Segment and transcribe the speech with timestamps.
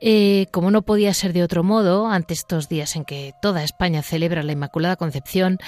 [0.00, 4.02] Eh, como no podía ser de otro modo, ante estos días en que toda España
[4.02, 5.58] celebra la Inmaculada Concepción,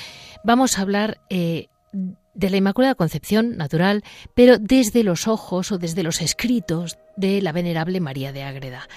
[0.45, 6.03] vamos a hablar eh, de la Inmaculada Concepción natural, pero desde los ojos o desde
[6.03, 8.89] los escritos de la venerable María de Ágreda.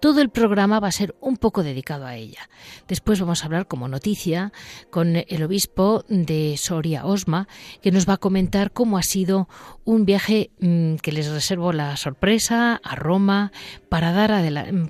[0.00, 2.48] Todo el programa va a ser un poco dedicado a ella.
[2.88, 4.52] Después vamos a hablar como noticia
[4.90, 7.48] con el obispo de Soria Osma,
[7.82, 9.48] que nos va a comentar cómo ha sido
[9.84, 13.52] un viaje mm, que les reservo la sorpresa a Roma
[13.88, 14.30] para dar,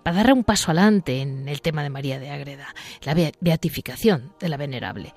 [0.02, 4.48] para dar un paso adelante en el tema de María de Ágreda, la beatificación de
[4.48, 5.14] la venerable.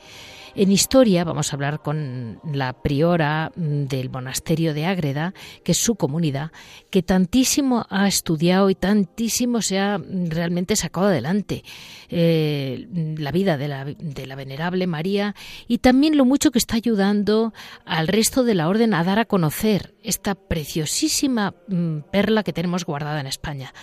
[0.56, 5.80] En historia vamos a hablar con la priora mm, del monasterio de Ágreda, que es
[5.80, 6.52] su comunidad,
[6.92, 11.64] que tantísimo ha estudiado y tantísimo se ha mm, realmente sacado adelante
[12.10, 12.88] eh,
[13.18, 15.34] la vida de la, de la venerable María
[15.68, 17.52] y también lo mucho que está ayudando
[17.84, 22.86] al resto de la orden a dar a conocer esta preciosísima mm, perla que tenemos
[22.86, 23.74] guardada en España.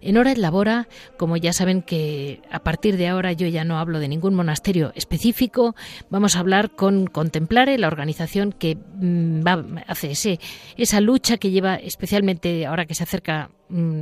[0.00, 3.78] En Hora et Labora, como ya saben que a partir de ahora yo ya no
[3.78, 5.74] hablo de ningún monasterio específico,
[6.10, 10.38] vamos a hablar con Contemplare, la organización que mm, va, hace
[10.76, 13.50] esa lucha que lleva especialmente ahora que se acerca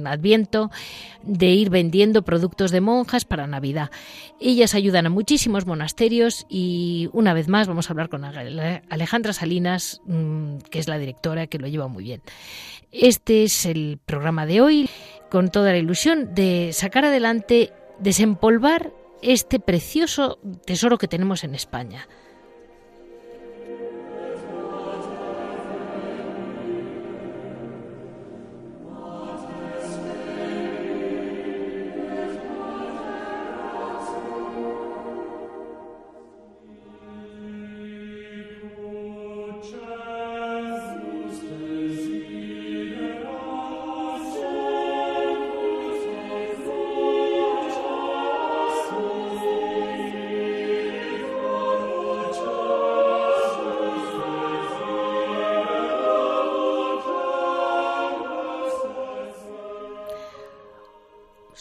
[0.07, 0.71] Adviento,
[1.23, 3.91] de ir vendiendo productos de monjas para Navidad.
[4.41, 10.01] Ellas ayudan a muchísimos monasterios y una vez más vamos a hablar con Alejandra Salinas,
[10.07, 12.23] mm, que es la directora, que lo lleva muy bien.
[12.93, 14.89] Este es el programa de hoy
[15.31, 22.07] con toda la ilusión de sacar adelante, desempolvar este precioso tesoro que tenemos en España.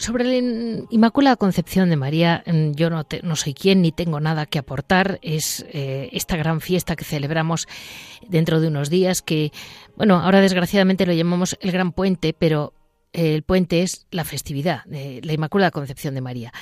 [0.06, 0.36] Sobre la
[0.90, 5.18] Inmaculada Concepción de María, mm, yo no, no, soy quien ni tengo nada que aportar.
[5.20, 7.66] Es eh, esta gran fiesta que celebramos
[8.28, 9.50] dentro de unos días que,
[9.96, 12.72] bueno, ahora desgraciadamente lo llamamos el Gran Puente, pero
[13.12, 16.52] el puente es la festividad de la Inmaculada Concepción de María.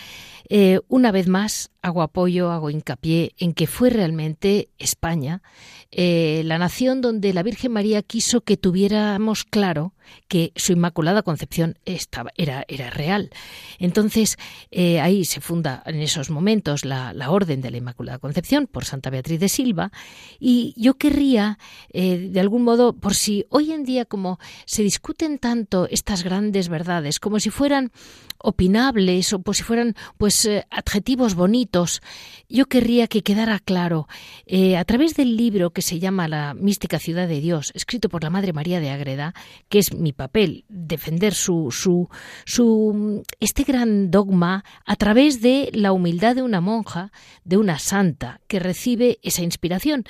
[0.48, 5.42] Eh, una vez más, hago apoyo, hago hincapié en que fue realmente España
[5.90, 9.93] eh, la nación donde la Virgen María quiso que tuviéramos claro
[10.28, 13.30] que su Inmaculada Concepción estaba, era, era real.
[13.78, 14.36] Entonces,
[14.70, 19.10] eh, ahí se funda en esos momentos la, Orden de la Inmaculada Concepción por Santa
[19.10, 19.90] Beatriz de Silva.
[20.38, 21.58] Y yo querría,
[21.92, 27.18] de algún modo, por si hoy en día como se discuten tanto estas grandes verdades,
[27.18, 27.92] como si fueran
[28.38, 32.02] opinables o pues si fueran pues eh, adjetivos bonitos.
[32.48, 34.06] Yo querría que quedara claro
[34.46, 38.22] eh, a través del libro que se llama La mística ciudad de Dios, escrito por
[38.22, 39.34] la Madre María de Agreda,
[39.68, 42.08] que es mi papel defender su su
[42.44, 47.12] su este gran dogma a través de la humildad de una monja,
[47.44, 50.04] de una santa que recibe esa inspiración.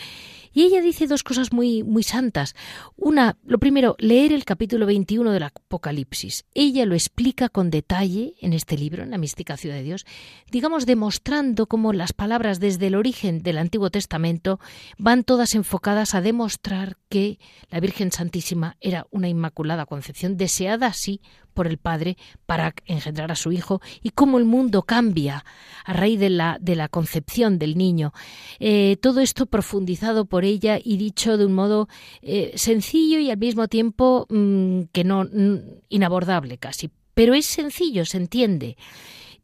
[0.56, 2.54] Y ella dice dos cosas muy, muy santas.
[2.96, 6.44] Una, lo primero, leer el capítulo 21 del Apocalipsis.
[6.54, 10.06] Ella lo explica con detalle en este libro, en la mística ciudad de Dios,
[10.52, 14.60] digamos demostrando cómo las palabras desde el origen del Antiguo Testamento
[14.96, 21.20] van todas enfocadas a demostrar que la Virgen Santísima era una inmaculada concepción deseada así
[21.52, 22.16] por el Padre
[22.46, 25.44] para engendrar a su Hijo y cómo el mundo cambia
[25.84, 28.12] a raíz de la, de la concepción del niño.
[28.58, 31.88] Eh, todo esto profundizado por ella y dicho de un modo
[32.22, 36.90] eh, sencillo y al mismo tiempo mm, que no mm, inabordable casi.
[37.14, 38.76] Pero es sencillo, se entiende.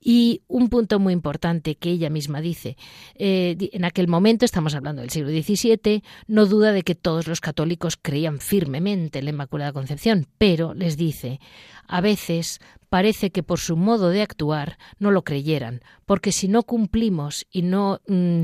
[0.02, 2.78] Y un punto muy importante que ella misma dice,
[3.16, 7.40] eh, en aquel momento, estamos hablando del siglo XVII, no duda de que todos los
[7.40, 11.38] católicos creían firmemente en la Inmaculada Concepción, pero les dice,
[11.86, 16.62] a veces parece que por su modo de actuar no lo creyeran, porque si no
[16.62, 18.42] cumplimos y no mm,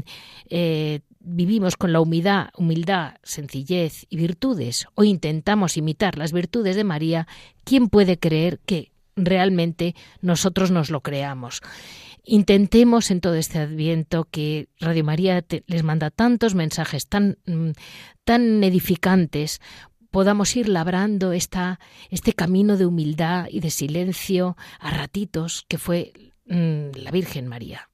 [0.50, 6.84] eh, vivimos con la humildad, humildad, sencillez y virtudes, o intentamos imitar las virtudes de
[6.84, 7.26] María,
[7.64, 11.62] ¿quién puede creer que realmente nosotros nos lo creamos.
[12.28, 17.70] intentemos en todo este adviento que Radio María les manda tantos mensajes tan, mm,
[18.24, 19.60] tan edificantes,
[20.10, 21.78] podamos ir labrando esta,
[22.10, 26.12] este camino de humildad y de silencio a ratitos que fue
[26.46, 27.88] mm, la Virgen María.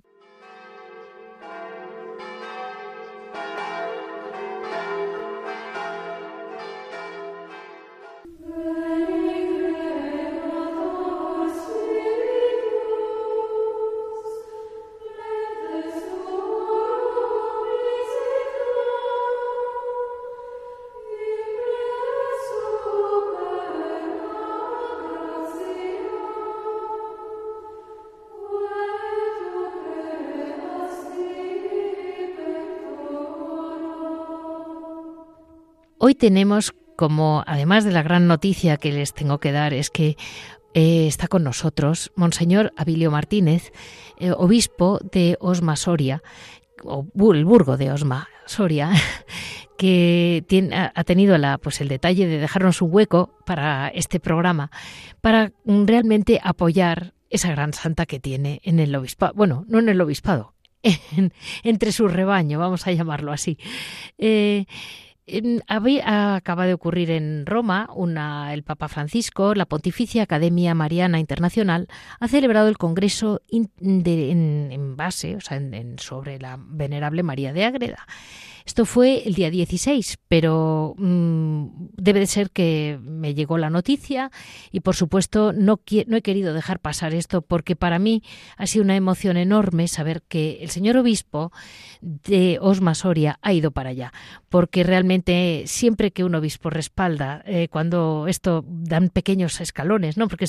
[36.04, 40.16] Hoy tenemos como, además de la gran noticia que les tengo que dar, es que
[40.74, 43.70] eh, está con nosotros Monseñor Abilio Martínez,
[44.18, 46.20] eh, obispo de Osma Soria,
[46.82, 48.90] o el burgo de Osma Soria,
[49.78, 54.72] que tiene, ha tenido la, pues el detalle de dejarnos un hueco para este programa,
[55.20, 60.00] para realmente apoyar esa gran santa que tiene en el obispado, bueno, no en el
[60.00, 60.54] obispado,
[61.62, 63.56] entre su rebaño, vamos a llamarlo así.
[64.18, 64.66] Eh,
[66.04, 71.88] acaba de ocurrir en Roma, una, el Papa Francisco, la Pontificia Academia Mariana Internacional,
[72.20, 75.60] ha celebrado el Congreso en, base, o sea,
[75.98, 78.06] sobre la Venerable María de Ágreda.
[78.64, 81.66] Esto fue el día 16, pero mm,
[81.96, 84.30] debe de ser que me llegó la noticia
[84.70, 88.22] y por supuesto no, no he querido dejar pasar esto porque para mí
[88.56, 91.52] ha sido una emoción enorme saber que el señor obispo
[92.00, 94.12] de Osma Soria ha ido para allá,
[94.48, 100.28] porque realmente siempre que un obispo respalda, eh, cuando esto dan pequeños escalones, ¿no?
[100.28, 100.46] porque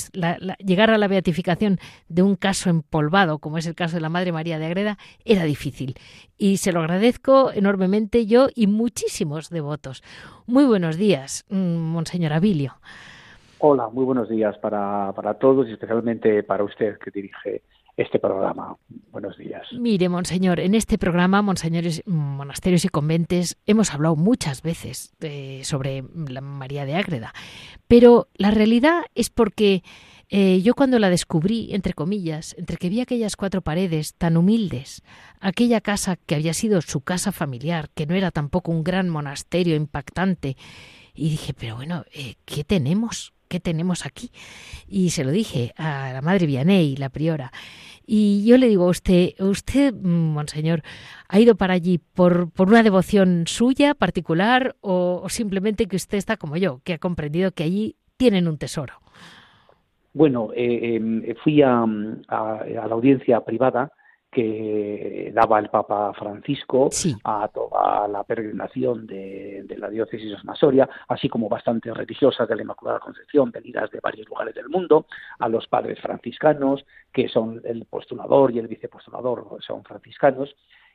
[0.64, 1.78] llegar a la beatificación
[2.08, 5.44] de un caso empolvado, como es el caso de la Madre María de Agreda, era
[5.44, 5.94] difícil.
[6.36, 10.02] Y se lo agradezco enormemente yo y muchísimos devotos.
[10.46, 12.74] Muy buenos días, mm, Monseñor Abilio.
[13.58, 17.62] Hola, muy buenos días para, para todos y especialmente para usted que dirige
[17.96, 18.76] este programa.
[19.12, 19.66] Buenos días.
[19.72, 25.14] Mire, Monseñor, en este programa, Monseñores, Monasterios y Conventes, hemos hablado muchas veces
[25.62, 27.32] sobre la María de Ágreda,
[27.86, 29.82] pero la realidad es porque
[30.28, 35.02] eh, yo cuando la descubrí, entre comillas, entre que vi aquellas cuatro paredes tan humildes,
[35.40, 39.76] aquella casa que había sido su casa familiar, que no era tampoco un gran monasterio
[39.76, 40.56] impactante,
[41.14, 43.34] y dije, pero bueno, eh, ¿qué tenemos?
[43.54, 44.32] ¿qué tenemos aquí?
[44.88, 47.52] Y se lo dije a la madre Vianney, la priora.
[48.04, 50.82] Y yo le digo usted, usted, monseñor,
[51.28, 56.36] ¿ha ido para allí por, por una devoción suya particular o, simplemente que usted está
[56.36, 59.00] como yo, que ha comprendido que allí tienen un tesoro?
[60.14, 63.90] Bueno, eh, em, fui a, la audiencia privada
[64.30, 66.88] que daba el Papa Francisco
[67.24, 72.62] a toda la peregrinación de, la diócesis de Masoria, así como bastantes religiosas de la
[72.62, 75.06] Inmaculada Concepción venidas de varios lugares del mundo,
[75.38, 80.54] a los padres franciscanos, que son el postulador y el vicepostulador, son franciscanos,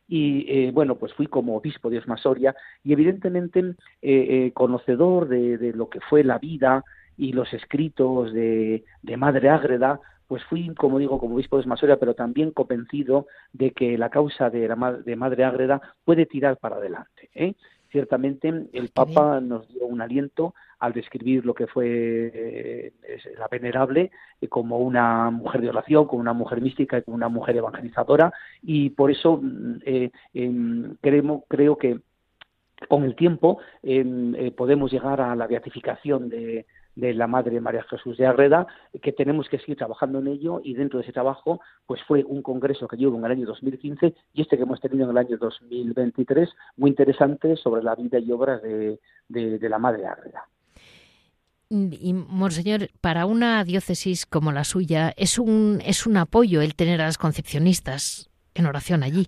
[0.10, 5.72] y eh, bueno, pues fui como obispo de Osmasoria y evidentemente eh, eh, conocedor de,
[5.74, 6.84] lo que fue la vida
[7.20, 10.00] y los escritos de, de Madre Ágreda,
[10.30, 14.50] pues fui, como digo, como obispo de Esmasoria, pero también convencido de que la causa
[14.50, 17.30] de, la, de Madre Ágreda puede tirar para adelante.
[17.34, 17.56] ¿eh?
[17.92, 22.94] Ciertamente, el Papa nos dio un aliento al describir lo que fue eh,
[23.38, 27.28] la venerable eh, como una mujer de oración, como una mujer mística y como una
[27.28, 29.80] mujer evangelizadora, y por eso mm,
[30.36, 32.00] em, creo que
[32.88, 36.66] con el tiempo em, podemos llegar a la beatificación de,
[37.00, 38.68] de la Madre María Jesús de Agreda,
[39.01, 42.41] que tenemos que seguir trabajando en ello y dentro de ese trabajo pues fue un
[42.41, 45.38] congreso que llevo en el año 2015 y este que hemos tenido en el año
[45.38, 50.44] 2023, muy interesante sobre la vida y obras de, de, la Madre Agreda.
[51.70, 57.00] Y, Monseñor, para una diócesis como la suya, es un, es un apoyo el tener
[57.01, 59.27] a las concepcionistas en oración allí.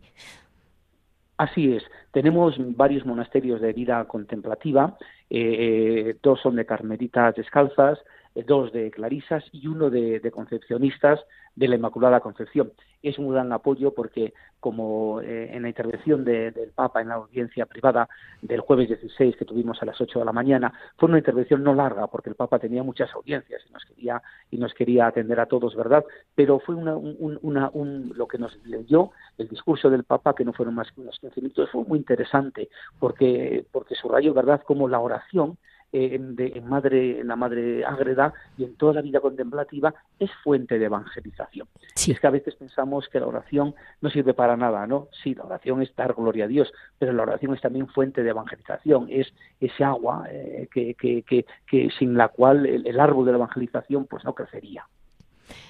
[1.38, 1.84] Así es.
[2.12, 4.98] Tenemos varios monasterios de vida contemplativa,
[5.34, 8.00] eh, eh, dos son de carmelitas descalzas,
[8.36, 11.20] dos de clarisas y uno de, concepcionistas
[11.56, 12.72] de la Inmaculada Concepción.
[13.04, 18.08] Es un gran apoyo porque, como en la intervención del Papa en la audiencia privada
[18.42, 21.74] del jueves 16 que tuvimos a las 8 de la mañana, fue una intervención no
[21.74, 24.22] larga porque el Papa tenía muchas audiencias y nos quería,
[24.52, 26.06] y nos quería atender a todos, ¿verdad?
[26.36, 30.76] Pero fue una, un, lo que nos leyó el discurso del Papa, que no fueron
[30.76, 32.70] más que unos 15 minutos, fue muy interesante
[33.00, 35.58] porque, porque subrayó, ¿verdad?, como la oración
[35.92, 40.86] en, madre, en la Madre Ágreda y en toda la vida contemplativa es fuente de
[40.86, 41.68] evangelización.
[41.96, 45.10] Es que a veces pensamos que la oración no sirve para nada, ¿no?
[45.24, 48.30] Sí, la oración es dar gloria a Dios, pero la oración es también fuente de
[48.30, 53.38] evangelización, es ese agua eh, que, que, que, sin la cual el, árbol de la
[53.38, 54.86] evangelización pues no crecería.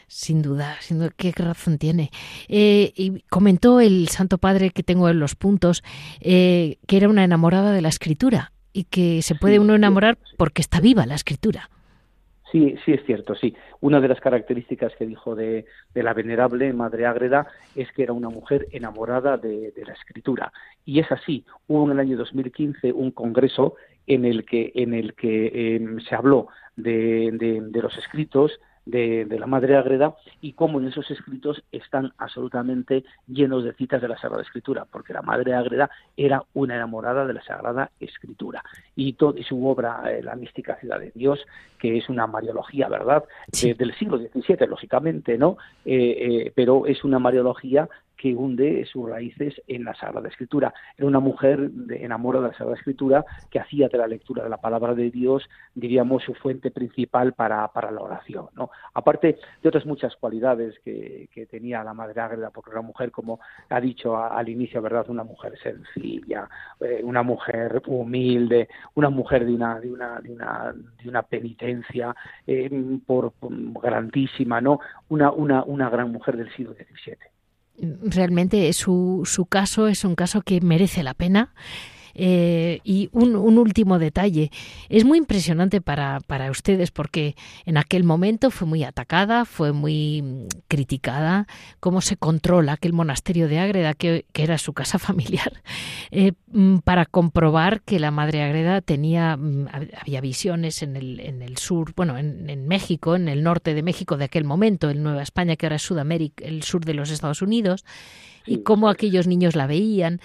[0.07, 2.11] Sin duda, sin duda, qué razón tiene.
[2.49, 5.83] Eh, y comentó el Santo Padre que tengo en los puntos
[6.19, 10.61] eh, que era una enamorada de la Escritura y que se puede uno enamorar porque
[10.61, 11.69] está viva la Escritura.
[12.51, 13.55] Sí, sí es cierto, sí.
[13.79, 18.29] Una de las características que dijo de, la venerable Madre Ágreda es que era una
[18.29, 20.51] mujer enamorada de, la escritura.
[20.83, 21.45] Y es así.
[21.67, 23.75] Hubo en el año 2015 un congreso
[24.05, 27.31] en el que, en el que em, se habló de,
[27.71, 33.63] de, los escritos de, la Madre Ágreda y cómo en esos escritos están absolutamente llenos
[33.63, 37.43] de citas de la Sagrada Escritura, porque la Madre Ágreda era una enamorada de la
[37.43, 38.63] Sagrada Escritura.
[38.95, 41.39] Y, todo, su obra, eh, La mística ciudad de Dios,
[41.79, 43.23] que es una mariología, ¿verdad?,
[43.61, 45.57] del siglo XVII, lógicamente, ¿no?
[45.85, 47.87] Eh, eh, pero es una mariología
[48.21, 50.71] que hunde sus raíces en la Sagrada Escritura.
[50.95, 54.57] Era una mujer enamorada de la Sagrada Escritura que hacía de la lectura de la
[54.57, 58.49] palabra de Dios, diríamos, su fuente principal para, para la oración.
[58.53, 58.69] ¿no?
[58.93, 63.39] Aparte de otras muchas cualidades que, tenía la Madre Ágreda, porque era una mujer, como
[63.69, 65.09] ha dicho al inicio, ¿verdad?
[65.09, 66.47] Una mujer sencilla,
[66.79, 72.15] eh, una mujer humilde, una mujer de una, de una, de una, de una penitencia
[72.45, 72.69] eh,
[73.07, 73.33] por,
[73.81, 74.79] grandísima, ¿no?
[75.09, 77.17] Una, una, una gran mujer del siglo XVII
[78.03, 81.53] realmente su, su caso es un caso que merece la pena
[82.13, 84.51] eh, y un, último detalle,
[84.89, 90.21] es muy impresionante para, para ustedes porque en aquel momento fue muy atacada, fue muy
[90.21, 91.47] mm, criticada,
[91.79, 95.61] cómo se controla aquel monasterio de Ágreda, que, era su casa familiar,
[96.09, 99.67] eh, mm, para comprobar que la Madre Ágreda tenía, mm,
[100.01, 103.83] había visiones en el, en el sur, bueno, en, en México, en el norte de
[103.83, 107.11] México de aquel momento, en Nueva España, que ahora es Sudamérica, el sur de los
[107.11, 107.85] Estados Unidos,
[108.45, 110.19] y cómo aquellos niños la veían.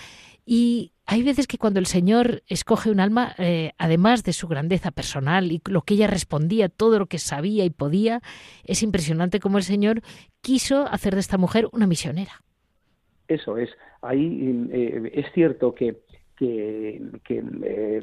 [0.45, 4.91] Y hay veces que cuando el Señor escoge un alma, eh, además de su grandeza
[4.91, 8.21] personal y lo que ella respondía, todo lo que sabía y podía,
[8.65, 10.03] es impresionante cómo el Señor
[10.41, 12.43] quiso hacer de esta mujer una misionera.
[13.29, 13.71] Eso es.
[14.03, 15.97] Ahí eh, es cierto que
[16.37, 17.01] que,
[17.65, 18.03] eh,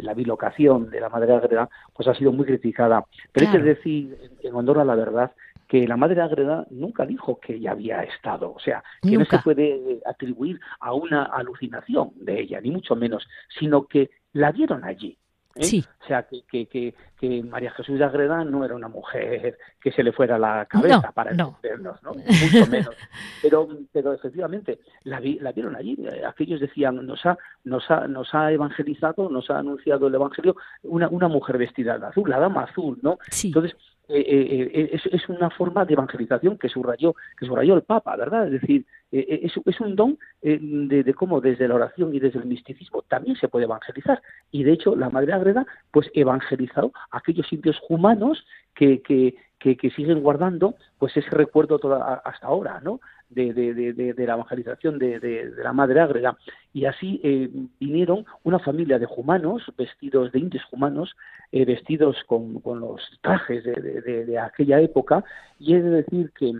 [0.00, 3.04] la bilocación de la Madre Agreda pues ha sido muy criticada.
[3.32, 5.32] Pero hay que decir, en honor a la verdad,
[5.74, 9.40] que la madre Agreda nunca dijo que ella había estado, o sea, que no se
[9.40, 13.26] puede atribuir a una alucinación de ella, ni mucho menos,
[13.58, 15.18] sino que la vieron allí.
[15.56, 15.82] ¿eh?
[16.00, 20.04] O sea, que, que, que, María Jesús de Agreda no era una mujer que se
[20.04, 22.12] le fuera la cabeza para entendernos, ¿no?
[22.14, 22.94] Mucho menos.
[23.42, 25.98] Pero, pero efectivamente, la, la vieron allí.
[26.26, 31.08] Aquellos decían, nos ha, nos, ha, nos ha evangelizado, nos ha anunciado el Evangelio una,
[31.08, 33.18] una mujer vestida de azul, la dama azul, ¿no?
[33.42, 33.76] Entonces,
[34.08, 38.16] eh, eh, eh, es, es, una forma de evangelización que subrayó, que subrayó el Papa,
[38.16, 38.46] ¿verdad?
[38.46, 43.02] Es decir, es, es, un don de, cómo desde la oración y desde el misticismo
[43.02, 44.20] también se puede evangelizar.
[44.50, 48.44] Y de hecho, la Madre Agreda, pues evangelizado a aquellos indios humanos
[48.74, 53.00] que, que, que, siguen guardando pues ese recuerdo toda, hasta ahora, ¿no?
[53.30, 56.36] De, de, la evangelización de, la Madre Ágreda.
[56.72, 57.50] Y así eh,
[57.80, 61.16] vinieron una familia de humanos, vestidos de indios humanos,
[61.50, 65.24] eh, vestidos con, con, los trajes de, aquella época,
[65.58, 66.52] y he de decir que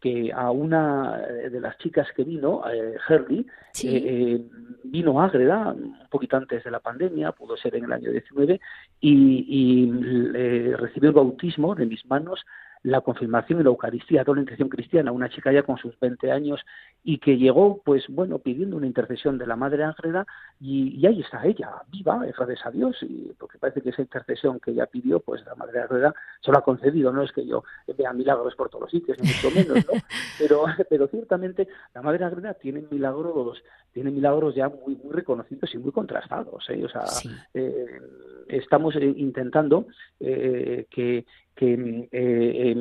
[0.00, 3.46] que a una de las chicas que vino, eh, Herdy,
[3.84, 4.42] eh,
[4.84, 8.60] vino Ágreda un poquito antes de la pandemia, pudo ser en el año 19,
[9.00, 12.44] y, y recibió el bautismo de mis manos
[12.82, 16.32] la confirmación y la Eucaristía, toda la intención cristiana, una chica ya con sus 20
[16.32, 16.60] años
[17.04, 20.26] y que llegó, pues bueno, pidiendo una intercesión de la Madre Ángela
[20.60, 24.70] y, ahí está ella, viva, gracias a Dios, y porque parece que esa intercesión que
[24.70, 27.64] ella pidió, pues la Madre Ángela se lo ha concedido, no es que yo
[27.98, 30.00] vea milagros por todos los sitios, ni mucho menos, ¿no?
[30.38, 35.78] Pero, pero ciertamente la Madre Ángela tiene milagros, tiene milagros ya muy, muy reconocidos y
[35.78, 36.82] muy contrastados, ¿eh?
[36.82, 37.04] O sea,
[37.52, 38.00] eh,
[38.48, 39.86] estamos eh, intentando
[40.18, 42.74] eh, que que eh,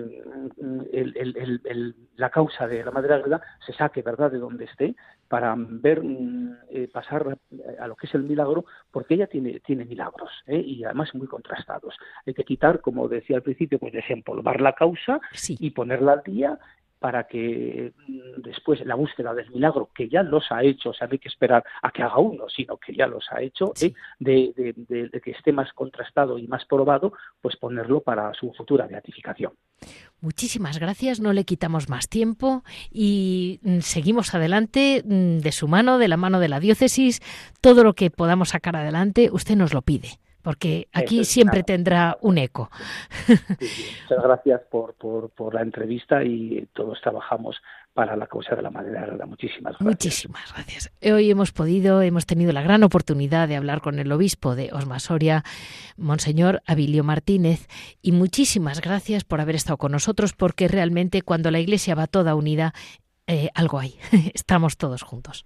[2.15, 4.95] la causa de la madre agreda se saque verdad de donde esté
[5.27, 7.38] para ver mm, eh, pasar
[7.79, 10.59] a lo que es el milagro porque ella tiene tiene milagros ¿eh?
[10.59, 11.95] y además muy contrastados.
[12.25, 16.59] Hay que quitar como decía al principio pues desempolvar la causa y ponerla al día
[17.00, 21.08] para que mm, después la búsqueda del milagro, que ya los ha hecho, o sea,
[21.08, 23.94] no hay que esperar a que haga uno, sino que ya los ha hecho, ¿eh?
[24.20, 24.53] de,
[25.24, 29.53] que esté más contrastado y más probado, pues ponerlo para su futura beatificación.
[30.22, 35.98] Muchísimas gracias, no le quitamos más tiempo y mm, seguimos adelante mm, de su mano,
[35.98, 37.22] de la mano de la diócesis,
[37.62, 40.20] todo lo que podamos sacar adelante, usted nos lo pide.
[40.41, 42.69] Porque aquí siempre tendrá un eco.
[43.27, 47.58] muchas gracias por, por, por, la entrevista y todos trabajamos
[47.93, 49.81] para la causa de la madre de Muchísimas gracias.
[49.81, 50.91] Muchísimas gracias.
[51.01, 55.43] Hoy hemos podido, hemos tenido la gran oportunidad de hablar con el obispo de Osmasoria,
[55.98, 57.67] Monseñor Abilio Martínez,
[58.01, 62.36] y muchísimas gracias por haber estado con nosotros, porque realmente cuando la Iglesia va toda
[62.36, 62.74] unida,
[63.27, 63.96] eh, algo hay.
[64.34, 65.46] Estamos todos juntos.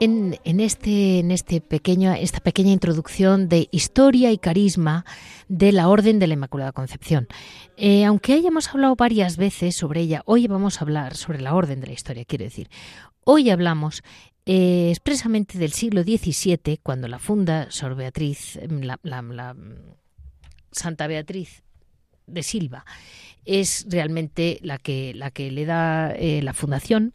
[0.00, 5.04] En, este, en este pequeño, esta pequeña introducción de historia y carisma
[5.48, 7.26] de la Orden de la Inmaculada Concepción.
[7.76, 11.80] Eh, aunque hayamos hablado varias veces sobre ella, hoy vamos a hablar sobre la Orden
[11.80, 12.70] de la Historia, quiero decir.
[13.24, 14.04] Hoy hablamos
[14.46, 19.56] eh, expresamente del siglo XVII, cuando la funda Sor Beatriz, la,
[20.70, 21.64] Santa Beatriz
[22.28, 22.84] de Silva,
[23.44, 27.14] es realmente la que, la que le da eh, la fundación.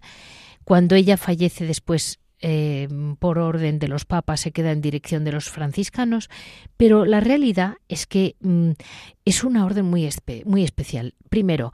[0.66, 5.31] Cuando ella fallece después eh, por orden de los papas se queda en dirección de
[5.31, 6.29] los franciscanos,
[6.75, 8.71] pero la realidad es que mm,
[9.23, 10.09] es una orden muy,
[10.43, 11.13] muy especial.
[11.29, 11.71] Primero,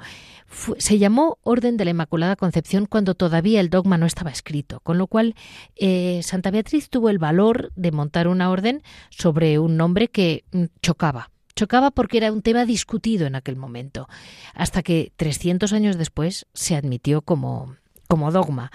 [0.78, 5.00] se llamó Orden de la Inmaculada Concepción cuando todavía el dogma no estaba escrito, con
[5.00, 5.34] lo cual
[5.76, 10.66] eh, Santa Beatriz tuvo el valor de montar una orden sobre un nombre que mm,
[10.84, 11.32] chocaba.
[11.56, 14.08] Chocaba porque era un tema discutido en aquel momento,
[14.54, 17.76] hasta que 300 años después se admitió como,
[18.10, 18.72] como dogma.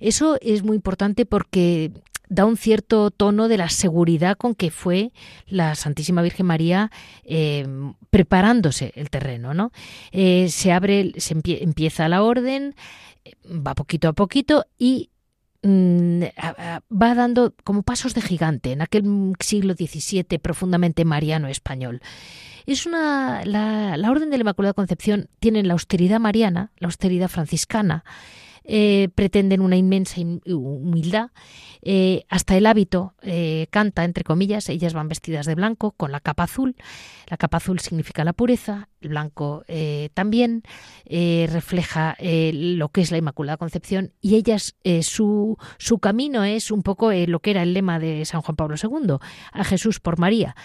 [0.00, 1.92] Eso es muy importante porque
[2.30, 5.12] da un cierto tono de la seguridad con que fue
[5.46, 6.90] la Santísima Virgen María
[7.24, 7.66] eh,
[8.08, 9.72] preparándose el terreno, ¿no?
[10.12, 12.74] Eh, se abre, se empieza la orden,
[13.44, 15.10] va poquito a poquito y
[15.62, 16.22] mm,
[16.90, 19.04] va dando como pasos de gigante en aquel
[19.40, 22.00] siglo XVII profundamente mariano español.
[22.64, 27.28] Es una la, la orden de la Inmaculada Concepción tiene la austeridad mariana, la austeridad
[27.28, 28.04] franciscana,
[28.64, 31.30] eh, pretenden una inmensa humildad.
[31.82, 36.20] Eh, hasta el hábito eh, canta, entre comillas, ellas van vestidas de blanco con la
[36.20, 36.76] capa azul.
[37.28, 39.64] La capa azul significa la pureza, el blanco
[40.14, 40.62] también
[41.06, 47.12] refleja lo que es la Inmaculada Concepción y ellas, su, su camino es un poco
[47.12, 49.16] lo que era el lema de San Juan Pablo II,
[49.52, 50.56] a Jesús por María.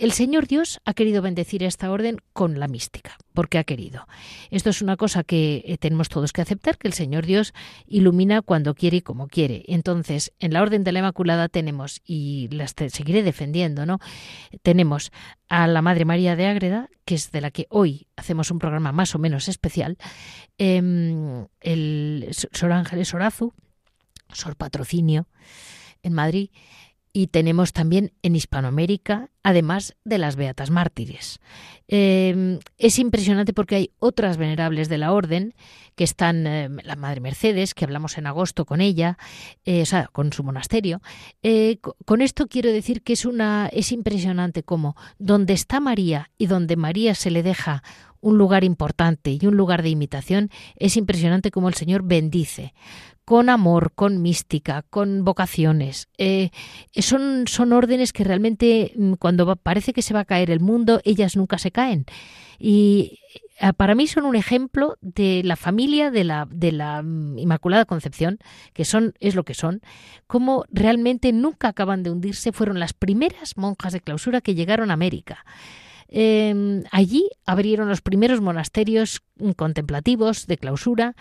[0.00, 4.08] El Señor Dios ha querido bendecir esta orden con la mística, porque ha querido.
[4.50, 7.52] Esto es una cosa que eh, tenemos todos que aceptar, que el Señor Dios
[7.86, 9.62] ilumina cuando quiere y como quiere.
[9.68, 13.98] Entonces, en la orden de la Inmaculada tenemos, y las seguiré defendiendo, ¿no?
[14.62, 15.12] Tenemos
[15.50, 18.92] a la Madre María de Ágreda, que es de la que hoy hacemos un programa
[18.92, 19.98] más o menos especial,
[20.56, 23.52] em, el Sor Ángeles Orazu,
[24.32, 25.26] Sor Patrocinio,
[26.02, 26.48] en Madrid,
[27.12, 31.40] y tenemos también en Hispanoamérica, además de las Beatas Mártires.
[31.88, 35.54] Em, es impresionante porque hay otras venerables de la orden,
[35.96, 39.18] que están em, la Madre Mercedes, que hablamos en agosto con ella,
[39.64, 41.00] eh, o sea, con su monasterio.
[41.42, 46.46] Eh, con esto quiero decir que es, una, es impresionante como donde está María y
[46.46, 47.82] donde María se le deja
[48.20, 52.74] un lugar importante y un lugar de imitación, es impresionante como el Señor bendice
[53.30, 56.08] con amor, con mística, con vocaciones.
[56.18, 56.50] Eh,
[56.96, 61.00] son, son órdenes que realmente mm, cuando parece que se va a caer el mundo,
[61.04, 62.06] ellas nunca se caen.
[62.58, 63.20] Y
[63.60, 67.84] eh, para mí son un ejemplo de la familia de la, de la mm, Inmaculada
[67.84, 68.40] Concepción,
[68.72, 69.80] que son, es lo que son,
[70.26, 74.94] como realmente nunca acaban de hundirse, fueron las primeras monjas de clausura que llegaron a
[74.94, 75.44] América.
[76.12, 79.22] Em, allí abrieron los primeros monasterios
[79.56, 81.14] contemplativos de clausura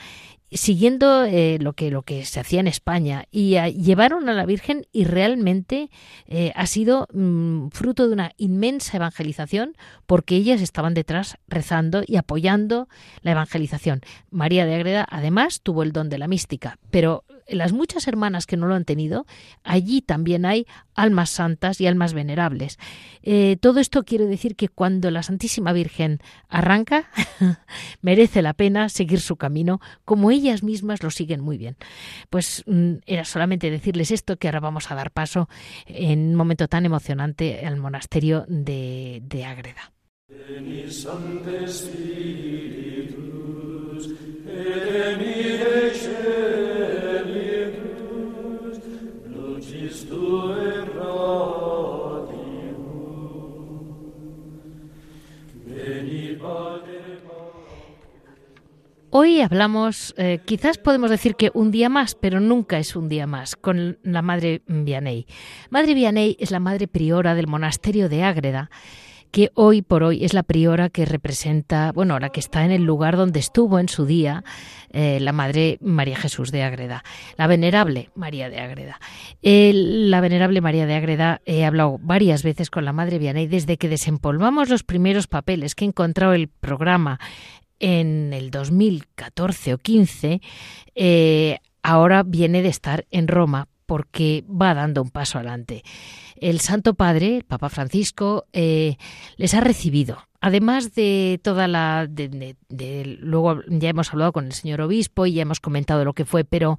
[0.52, 4.88] siguiendo eh, lo que lo que se hacía en España y llevaron a la Virgen
[4.92, 5.90] y realmente
[6.28, 12.16] eh, ha sido mm, fruto de una inmensa evangelización porque ellas estaban detrás rezando y
[12.16, 12.88] apoyando
[13.22, 14.02] la evangelización.
[14.32, 18.58] María de Agreda además tuvo el don de la mística, pero las muchas hermanas que
[18.58, 19.26] no lo han tenido,
[19.64, 22.78] allí también hay almas santas y almas venerables.
[23.22, 27.10] Eh, todo esto quiere decir que cuando la Santísima Virgen arranca,
[28.02, 31.78] merece la pena seguir su camino, como ellas mismas lo siguen muy bien.
[32.30, 35.50] Pues mm, era solamente decirles esto, que ahora vamos a dar paso
[35.86, 39.94] en un momento tan emocionante al monasterio de, de Ágreda.
[59.12, 63.26] Hoy hablamos, eh, quizás podemos decir que un día más, pero nunca es un día
[63.26, 65.26] más, con la Madre Vianney.
[65.72, 68.70] Madre Vianney es la Madre Priora del monasterio de Ágreda,
[69.32, 72.84] que hoy por hoy es la priora que representa, bueno, la que está en el
[72.84, 74.44] lugar donde estuvo en su día
[74.92, 77.04] eh, la Madre María Jesús de Ágreda,
[77.38, 79.00] la Venerable María de Ágreda.
[79.42, 83.88] la Venerable María de Ágreda he hablado varias veces con la Madre Vianney desde que
[83.88, 87.20] desempolvamos los primeros papeles que he encontrado el programa
[87.80, 90.42] en el 2014 o 15,
[90.96, 95.82] eh, ahora viene de estar en Roma porque va dando un paso adelante.
[96.36, 98.98] El Santo Padre, el Papa Francisco, eh,
[99.36, 100.20] les ha recibido.
[100.42, 102.08] Además de toda la...
[102.70, 106.44] luego ya hemos hablado con el señor obispo y ya hemos comentado lo que fue,
[106.44, 106.78] pero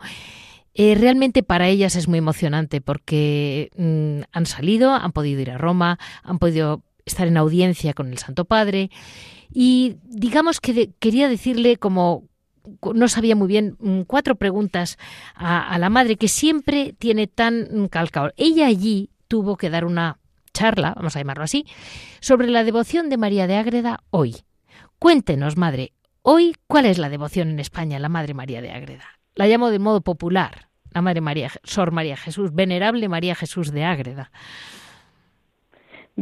[0.75, 5.59] eh, realmente para ellas es muy emocionante porque mm, han salido, han podido ir a
[5.59, 8.89] Roma, han podido estar en audiencia con el Santo Padre
[9.53, 12.30] y digamos que quería decirle como
[12.95, 14.99] no sabía muy bien mm, cuatro preguntas
[15.35, 18.33] a, la madre que siempre tiene tan calcado.
[18.37, 20.19] Ella allí tuvo que dar una
[20.53, 21.67] charla, vamos a llamarlo así,
[22.21, 24.37] sobre la devoción de María de Ágreda hoy.
[24.99, 25.93] Cuéntenos, madre,
[26.23, 29.05] hoy cuál es la devoción en España, la Madre María de Ágreda.
[29.35, 33.85] La llamo de modo popular, la Madre María, Sor María Jesús, Venerable María Jesús de
[33.85, 34.31] Ágreda.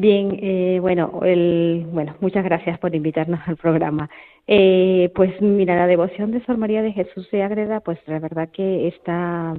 [0.01, 4.09] Bien, eh, bueno, el, bueno, muchas gracias por invitarnos al programa.
[4.47, 8.49] Eh, pues mira, la devoción de Sor María de Jesús de Ágreda, pues la verdad
[8.49, 9.57] que está,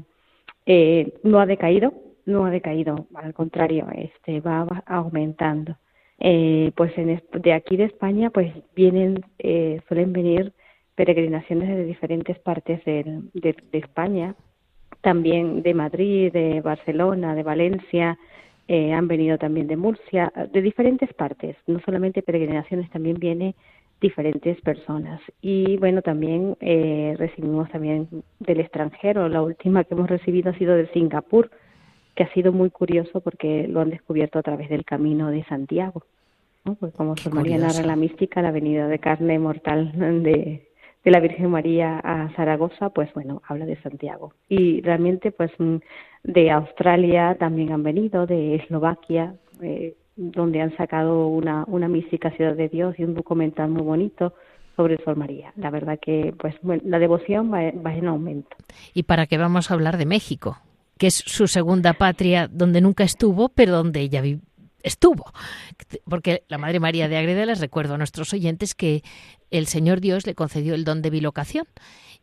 [0.65, 1.91] eh, no ha decaído,
[2.25, 5.75] no ha decaído, al contrario, este va aumentando.
[6.19, 10.53] Eh, pues en, de aquí de España, pues vienen, eh, suelen venir
[10.95, 14.35] peregrinaciones de diferentes partes de, de España,
[15.01, 18.17] también de Madrid, de Barcelona, de Valencia,
[18.71, 23.55] eh, han venido también de Murcia, de diferentes partes, no solamente peregrinaciones, también viene
[23.99, 25.19] diferentes personas.
[25.41, 28.07] Y bueno, también eh, recibimos también
[28.39, 31.49] del extranjero, la última que hemos recibido ha sido de Singapur,
[32.13, 36.03] que ha sido muy curioso porque lo han descubierto a través del camino de Santiago.
[36.63, 36.75] ¿no?
[36.75, 39.91] Pues como Sor María narra la mística, la venida de carne mortal
[40.23, 40.68] de,
[41.03, 44.33] de la Virgen María a Zaragoza, pues bueno, habla de Santiago.
[44.47, 45.77] Y realmente, pues mm,
[46.23, 52.55] de Australia también han venido, de Eslovaquia, eh, donde han sacado una, una mística ciudad
[52.55, 54.33] de Dios y un documental muy bonito
[54.75, 55.53] sobre Sol María.
[55.55, 58.55] La verdad que, pues, la devoción va, en aumento.
[58.93, 60.57] ¿Y para qué vamos a hablar de México?
[60.97, 64.21] que es su segunda patria donde nunca estuvo, pero donde ella
[64.83, 65.31] estuvo.
[66.05, 69.03] Porque la Madre María de Agreda les recuerdo a nuestros oyentes que
[69.51, 71.67] el Señor Dios le concedió el don de bilocación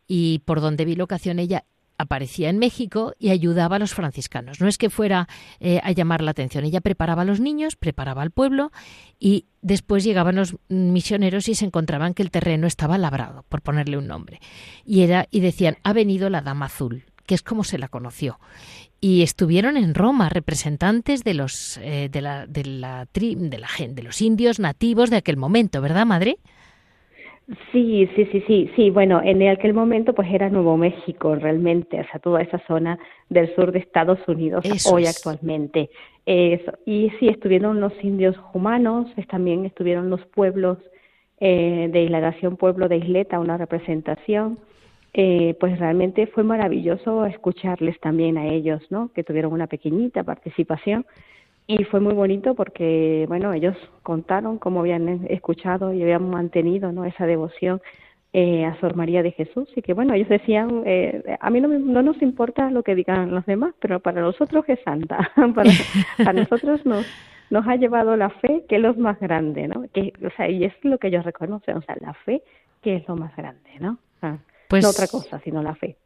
[0.07, 1.65] y por don de bilocación ella
[1.97, 4.61] aparecía en México y ayudaba a los franciscanos.
[4.61, 5.27] No es que fuera
[5.59, 8.71] eh, a llamar la atención, ella preparaba a los niños, preparaba al pueblo
[9.19, 13.97] y después llegaban los misioneros y se encontraban que el terreno estaba labrado, por ponerle
[13.97, 14.39] un nombre.
[14.85, 18.39] Y era y decían, "Ha venido la dama azul", que es como se la conoció
[18.99, 23.95] y estuvieron en Roma representantes de los eh, de la de la, de la gente
[23.95, 26.37] de los indios nativos de aquel momento, ¿verdad, madre?
[27.71, 28.89] Sí, sí, sí, sí, sí.
[28.89, 33.53] Bueno, en aquel momento pues era Nuevo México realmente, o sea, toda esa zona del
[33.55, 35.89] sur de Estados Unidos hoy actualmente.
[36.25, 40.77] y sí, estuvieron los indios humanos, también estuvieron los pueblos
[41.39, 44.57] eh, de Isla Pueblo de Isleta, una representación
[45.13, 49.11] eh, pues realmente fue maravilloso escucharles también a ellos, ¿no?
[49.13, 51.05] Que tuvieron una pequeñita participación
[51.65, 57.03] y fue muy bonito porque, bueno, ellos contaron cómo habían escuchado y habían mantenido, ¿no?
[57.05, 57.81] Esa devoción
[58.33, 61.67] eh, a Sor María de Jesús y que, bueno, ellos decían, eh, a mí no,
[61.67, 65.71] no nos importa lo que digan los demás, pero para nosotros es santa, para,
[66.25, 67.05] a nosotros nos
[67.49, 69.85] nos ha llevado la fe, que es lo más grande, ¿no?
[69.93, 72.41] Que, o sea, y es lo que ellos reconocen, o sea, la fe,
[72.81, 73.97] que es lo más grande, ¿no?
[74.21, 74.37] Ah.
[74.69, 75.97] Pues, no otra cosa, sino la fe.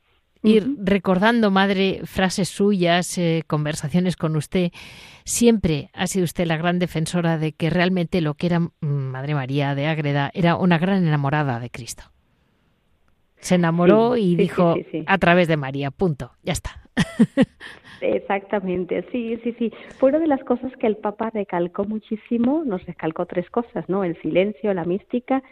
[0.43, 4.71] Ir recordando, madre, frases suyas, eh, conversaciones con usted,
[5.23, 9.35] siempre ha sido usted la gran defensora de que realmente lo que era mm, Madre
[9.35, 12.03] María de Ágreda era una gran enamorada de Cristo.
[13.37, 16.71] Se enamoró y dijo a través de María, punto, ya está.
[18.01, 19.71] Exactamente, sí, sí, sí.
[19.97, 24.03] Fue una de las cosas que el Papa recalcó muchísimo, nos recalcó tres cosas, ¿no?
[24.03, 25.43] El silencio, la mística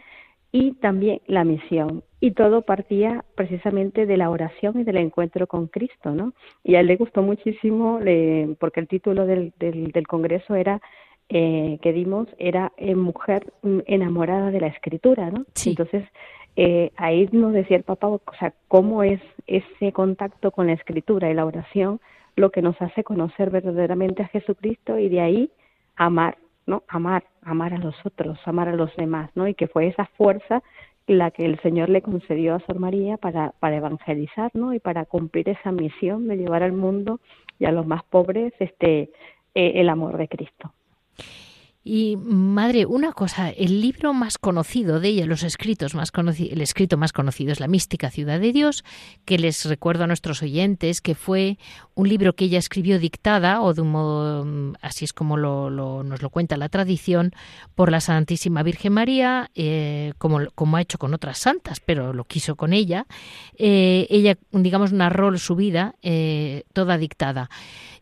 [0.52, 2.02] y también la misión.
[2.20, 6.32] Y todo partía precisamente de la oración y del encuentro con Cristo, ¿no?
[6.62, 7.98] Y a él le gustó muchísimo,
[8.58, 10.80] porque el título del, del, congreso era
[11.28, 13.52] eh, que dimos era eh, Mujer
[13.86, 15.46] enamorada de la Escritura, ¿no?
[15.64, 16.04] Entonces,
[16.56, 21.30] eh, ahí nos decía el Papa, o sea, cómo es ese contacto con la Escritura
[21.30, 22.00] y la oración
[22.36, 25.50] lo que nos hace conocer verdaderamente a Jesucristo y de ahí
[25.96, 26.38] amar,
[26.70, 26.84] ¿no?
[26.86, 29.48] Amar, amar a los otros, amar a los demás, ¿no?
[29.48, 30.62] Y que fue esa fuerza
[31.08, 34.72] la que el Señor le concedió a Sor María para, evangelizar, ¿no?
[34.72, 37.18] Y para cumplir esa misión de llevar al mundo
[37.58, 39.10] y a los más pobres este
[39.54, 40.72] eh, el amor de Cristo.
[41.82, 46.98] Y madre, una cosa, el libro más conocido de ella, los escritos más el escrito
[46.98, 48.84] más conocido es La mística ciudad de Dios,
[49.24, 51.58] que les recuerdo a nuestros oyentes que fue
[51.94, 55.70] un libro que ella escribió dictada o de un modo mm, así es como lo,
[55.70, 57.32] nos lo cuenta la tradición
[57.74, 62.24] por la Santísima Virgen María, eh, como, como ha hecho con otras santas, pero lo
[62.24, 63.06] quiso con ella.
[63.56, 67.48] Eh, ella, digamos, narró su vida eh, toda dictada.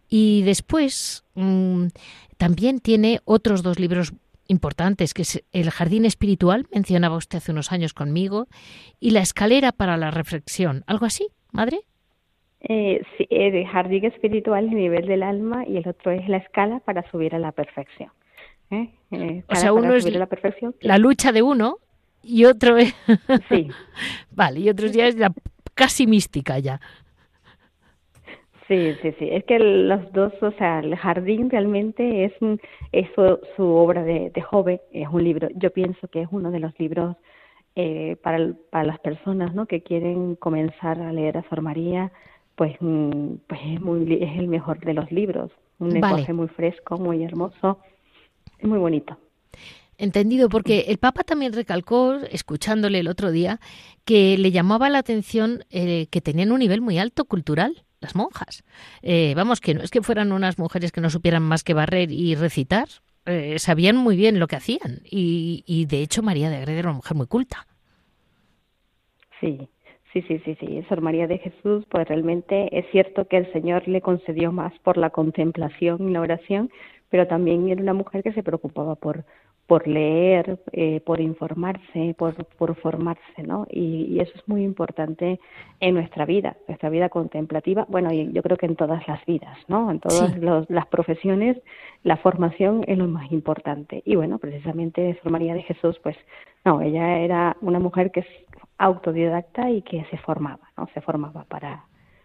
[0.08, 1.88] Y después mm,
[2.36, 4.12] también tiene otros dos libros
[4.48, 8.46] importantes, que es El Jardín Espiritual, mencionaba usted hace unos años conmigo,
[8.98, 10.84] y La Escalera para la Reflexión.
[10.86, 11.80] ¿Algo así, madre?
[12.60, 16.80] Eh, sí, el Jardín Espiritual, el nivel del alma, y el otro es La Escala
[16.80, 18.10] para subir a la perfección.
[18.70, 18.90] ¿Eh?
[19.12, 20.74] Eh, o sea, uno es la, perfección.
[20.80, 21.78] la lucha de uno
[22.22, 22.94] y otro es...
[23.48, 23.68] sí.
[24.30, 25.32] vale, y otro ya es la
[25.74, 26.80] casi mística ya.
[28.68, 29.28] Sí, sí, sí.
[29.30, 32.32] Es que los dos, o sea, el jardín realmente es,
[32.92, 33.08] es
[33.56, 35.48] su, obra de, joven, es un libro.
[35.54, 37.16] Yo pienso que es uno de los libros
[37.76, 39.64] eh, para, para las personas, ¿no?
[39.64, 42.12] Que quieren comenzar a leer a Sor María,
[42.56, 45.50] pues, mm, pues es muy, es el mejor de los libros.
[45.78, 47.78] Un lenguaje muy fresco, muy hermoso,
[48.58, 49.16] es muy bonito.
[49.96, 53.60] Entendido, porque el Papa también recalcó, escuchándole el otro día,
[54.04, 58.64] que le llamaba la atención eh, que tenían un nivel muy alto cultural las monjas.
[59.02, 62.10] Eh, vamos, que no es que fueran unas mujeres que no supieran más que barrer
[62.10, 62.88] y recitar,
[63.26, 66.88] eh, sabían muy bien lo que hacían y, y de hecho María de Agreda era
[66.88, 67.66] una mujer muy culta.
[69.40, 69.68] Sí,
[70.12, 70.84] sí, sí, sí, sí.
[70.88, 74.96] Sor María de Jesús, pues realmente es cierto que el Señor le concedió más por
[74.96, 76.70] la contemplación y la oración,
[77.10, 79.24] pero también era una mujer que se preocupaba por,
[79.68, 83.66] por leer, eh, por informarse, por, por formarse, ¿no?
[83.70, 85.38] Y, eso es muy importante
[85.78, 89.58] en nuestra vida, nuestra vida contemplativa, bueno, y yo creo que en todas las vidas,
[89.68, 89.90] ¿no?
[89.90, 90.34] En todas
[90.70, 91.58] las profesiones,
[92.02, 94.02] la formación es lo más importante.
[94.06, 96.16] Y bueno, precisamente Sor María de Jesús, pues,
[96.64, 98.26] no, ella era una mujer que es
[98.78, 100.88] autodidacta y que se formaba, ¿no?
[100.94, 101.84] Se formaba para,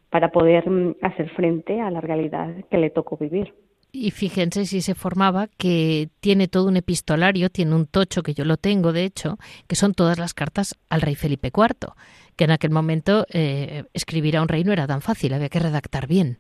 [0.10, 3.54] para poder mm, hacer frente a la realidad que le tocó vivir.
[3.96, 8.44] Y fíjense si se formaba que tiene todo un epistolario, tiene un tocho que yo
[8.44, 11.94] lo tengo, de hecho, que son todas las cartas al rey Felipe IV,
[12.36, 15.60] que en aquel momento eh, escribir a un rey no era tan fácil, había que
[15.60, 16.40] redactar bien.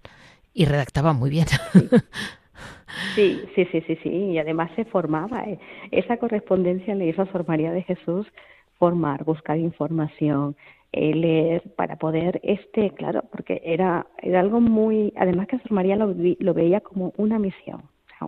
[0.51, 1.45] Y redactaba muy bien.
[3.15, 4.09] Sí, sí, sí, sí, sí.
[4.09, 5.43] Y además se formaba.
[5.43, 5.59] Eh.
[5.91, 8.27] Esa correspondencia le hizo a Sor María de Jesús
[8.77, 10.55] formar, buscar información,
[10.93, 16.13] leer para poder este claro porque era era algo muy además que Sor María lo,
[16.15, 17.81] lo veía como una misión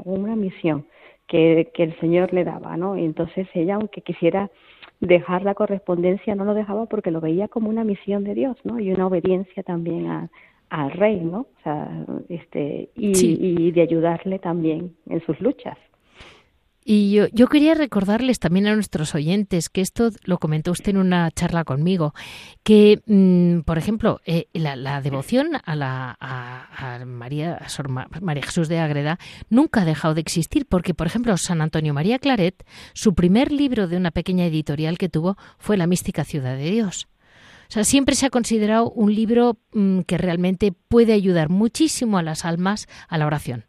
[0.03, 0.85] una misión
[1.27, 4.49] que, que el Señor le daba no y entonces ella aunque quisiera
[4.99, 8.79] dejar la correspondencia no lo dejaba porque lo veía como una misión de Dios no
[8.79, 10.29] y una obediencia también a,
[10.69, 13.11] al rey no o sea este y,
[13.67, 15.77] y de ayudarle también en sus luchas
[16.87, 20.97] y yo, yo, quería recordarles también a nuestros oyentes que esto lo comentó usted en
[20.97, 22.13] una charla conmigo,
[22.61, 27.57] que, mm, por ejemplo, eh, la, devoción a, la, a, María,
[28.21, 29.17] María Jesús de Ágreda
[29.49, 33.87] nunca ha dejado de existir, porque, por ejemplo, San Antonio María Claret, su primer libro
[33.87, 37.07] de una pequeña editorial que tuvo fue La mística ciudad de Dios.
[37.67, 42.21] O sea, siempre se ha considerado un libro mm, que realmente puede ayudar muchísimo a
[42.21, 43.65] las almas a la oración.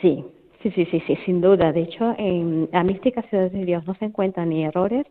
[0.00, 0.24] Sí,
[0.62, 1.72] Sí, sí, sí, sí, sin duda.
[1.72, 5.06] De hecho, en la mística Ciudad de Dios no se encuentran ni errores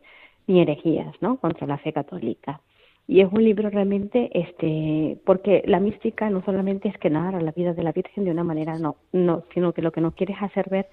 [0.45, 1.38] ni herejías, ¿no?
[1.38, 2.62] Contra la fe católica.
[3.07, 7.51] Y es un libro realmente, este, porque la mística no solamente es que narra la
[7.53, 10.33] vida de la Virgen de una manera, no, no, sino que lo que nos quiere
[10.33, 10.88] es hacer ver,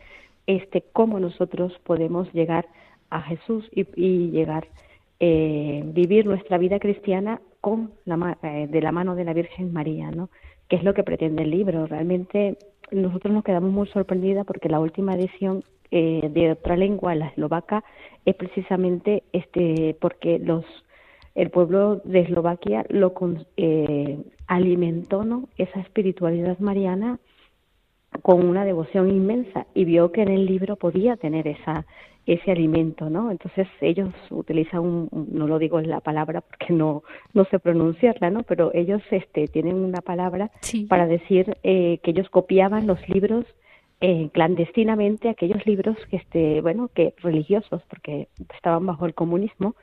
[0.47, 2.67] este, cómo nosotros podemos llegar
[3.11, 4.69] a Jesús y, y llegar,
[5.19, 10.13] eh, vivir nuestra vida cristiana con la, eh, de la mano de la Virgen María,
[10.13, 10.31] ¿no?
[10.69, 11.87] Que es lo que pretende el libro.
[11.87, 12.59] Realmente
[12.95, 17.85] nosotros nos quedamos muy sorprendidas porque la última edición eh, de otra lengua, la eslovaca,
[18.25, 20.65] es precisamente este porque los
[21.35, 23.13] el pueblo de Eslovaquia lo
[23.57, 25.49] eh, alimentó ¿no?
[25.59, 27.19] esa espiritualidad mariana
[28.23, 31.87] con una devoción inmensa y vio que en el libro podía tener esa
[32.27, 33.31] ese alimento, ¿no?
[33.31, 38.31] Entonces ellos utilizan un, no lo digo en la palabra porque no no sé pronunciarla,
[38.31, 38.43] ¿no?
[38.43, 40.51] Pero ellos este tienen una palabra
[40.89, 43.45] para decir eh, que ellos copiaban los libros
[44.01, 49.77] eh, clandestinamente aquellos libros que este bueno que religiosos porque estaban bajo el comunismo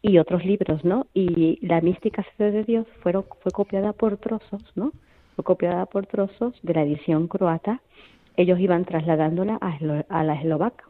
[0.00, 1.06] y otros libros, ¿no?
[1.12, 4.92] Y la mística de Dios fueron, fue copiada por trozos, ¿no?
[5.38, 7.80] fue copiada por trozos de la edición croata.
[8.36, 10.87] Ellos iban trasladándola a, la eslovaca.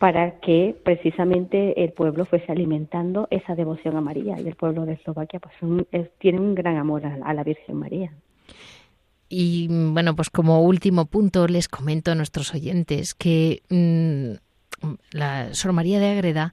[0.00, 4.40] Para que precisamente el pueblo fuese alimentando esa devoción a María.
[4.40, 5.54] Y el pueblo de Eslovaquia pues
[6.18, 8.10] tiene un gran amor a, la Virgen María.
[9.28, 14.38] Y bueno, pues como último punto les comento a nuestros oyentes que mm,
[15.12, 16.52] la Sor María de Agreda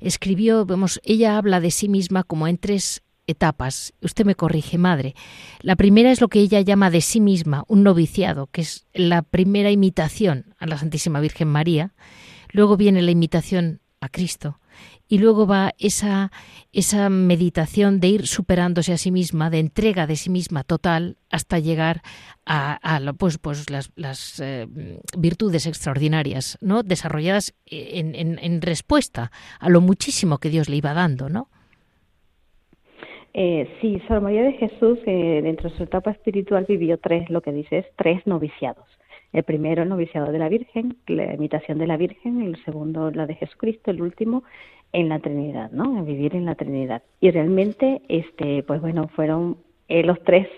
[0.00, 3.92] escribió, vemos, ella habla de sí misma como en tres etapas.
[4.02, 5.14] Usted me corrige, madre.
[5.60, 9.22] La primera es lo que ella llama de sí misma un noviciado, que es la
[9.22, 11.92] primera imitación a la Santísima Virgen María.
[12.52, 14.58] Luego viene la imitación a Cristo.
[15.08, 16.30] Y luego va esa,
[16.72, 21.58] esa meditación de ir superándose a sí misma, de entrega de sí misma total, hasta
[21.58, 22.02] llegar
[22.44, 24.66] a, pues, pues las, las eh,
[25.16, 26.82] virtudes extraordinarias, ¿no?
[26.82, 29.30] desarrolladas en, en, respuesta
[29.60, 31.48] a lo muchísimo que Dios le iba dando, ¿no?
[33.34, 37.40] Eh, sí, Sor María de Jesús, eh, dentro de su etapa espiritual, vivió tres, lo
[37.40, 38.86] que dice es tres noviciados.
[39.32, 43.26] El primero, el noviciado de la Virgen, la imitación de la Virgen, el segundo, la
[43.26, 44.42] de Jesucristo, el último,
[44.92, 46.02] en la Trinidad, ¿no?
[46.04, 47.02] vivir en la Trinidad.
[47.20, 50.48] Y realmente, este, pues bueno, fueron eh, los tres,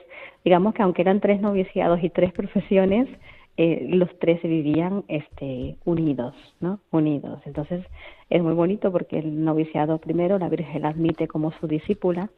[0.44, 3.08] digamos que aunque eran tres noviciados y tres profesiones,
[3.56, 6.80] eh, los tres vivían este, unidos, ¿no?
[6.90, 7.42] Unidos.
[7.44, 7.84] Entonces
[8.30, 12.30] es muy bonito porque el noviciado primero la Virgen la admite como su discípula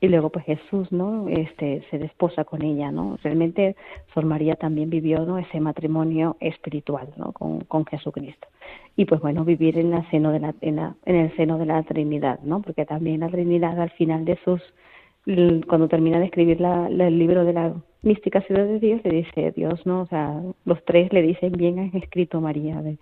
[0.00, 3.76] y luego pues Jesús no este se desposa con ella no realmente
[4.12, 8.48] Sor María también vivió no ese matrimonio espiritual no con, con Jesucristo.
[8.96, 11.82] Y pues bueno vivir en la seno de la en, en el seno de la
[11.82, 14.60] Trinidad no porque también la Trinidad al final de sus
[15.66, 19.52] cuando termina de escribir la, el libro de la mística ciudad de Dios le dice
[19.56, 22.98] Dios no o sea los tres le dicen bien has escrito María de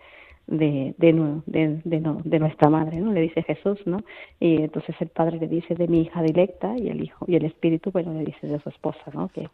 [0.46, 1.12] de, de,
[1.46, 3.12] de, de, no, de nuestra madre, ¿no?
[3.12, 3.98] Le dice Jesús, ¿no?
[4.40, 7.44] Y entonces el padre le dice de mi hija directa y el hijo y el
[7.44, 9.28] espíritu, bueno, le dice de su esposa, ¿no?
[9.28, 9.48] Que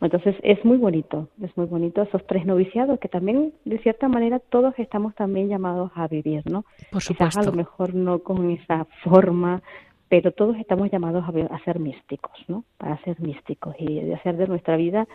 [0.00, 4.38] entonces es muy bonito, es muy bonito esos tres noviciados que también de cierta manera
[4.38, 6.64] todos estamos también llamados a vivir, ¿no?
[6.90, 9.62] Por Quizás a lo mejor no con esa forma,
[10.08, 12.64] pero todos estamos llamados a, a ser místicos, ¿no?
[12.78, 15.06] Para ser místicos y de hacer de nuestra vida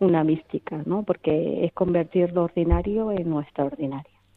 [0.00, 1.04] una mística, ¿no?
[1.04, 3.64] Porque es convertir lo ordinario en nuestra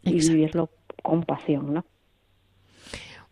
[0.06, 0.70] y vivirlo
[1.04, 1.86] con pasión, ¿no?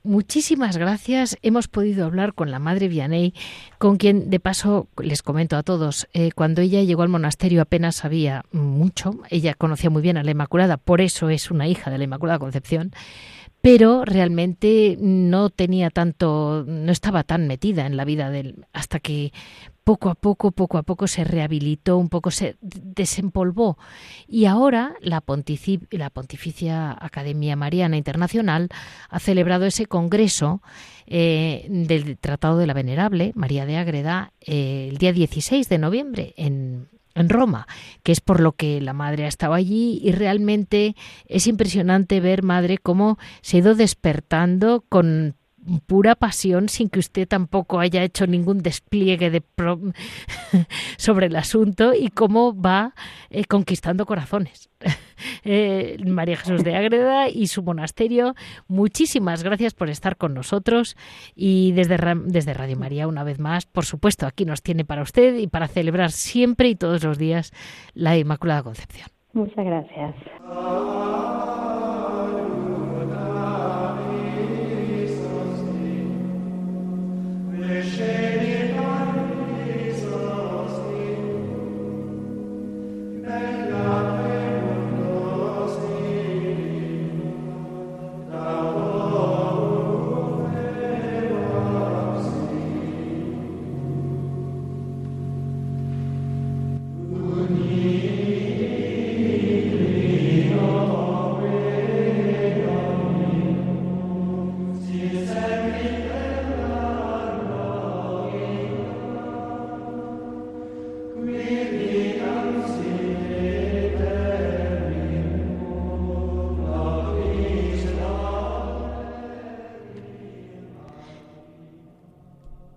[0.06, 1.38] Muchísimas gracias.
[1.44, 3.34] Hemos podido hablar con la Madre Vianney,
[3.78, 7.96] con quien, de paso, les comento a todos, eh, cuando ella llegó al monasterio apenas
[7.96, 12.00] sabía mucho, ella conocía muy bien a la Inmaculada, por eso es una hija de
[12.00, 12.92] la Inmaculada Concepción,
[13.62, 19.32] pero realmente no tenía tanto, no estaba tan metida en la vida del, hasta que
[19.84, 23.78] poco a poco, poco a poco se rehabilitó, un poco se desempolvó.
[24.28, 28.70] Y ahora la, Pontificia Academia Mariana Internacional
[29.10, 30.62] ha celebrado ese congreso
[31.06, 36.34] eh, del Tratado de la Venerable, María de Ágreda, eh, el día 16 de noviembre
[36.38, 37.68] en, en Roma,
[38.04, 40.96] que es por lo que la madre ha estado allí y realmente
[41.28, 45.36] es impresionante ver, madre, cómo se ha ido despertando con
[45.86, 49.44] pura pasión sin que usted tampoco haya hecho ningún despliegue de
[50.98, 52.94] sobre el asunto y cómo va
[53.30, 54.70] eh, conquistando corazones.
[55.46, 58.36] Eh, María Jesús de Ágreda y su monasterio,
[58.68, 60.98] muchísimas gracias por estar con nosotros
[61.34, 65.36] y desde, desde Radio María una vez más, por supuesto, aquí nos tiene para usted
[65.38, 67.54] y para celebrar siempre y todos los días
[67.94, 69.08] la Inmaculada Concepción.
[69.34, 70.16] Muchas gracias.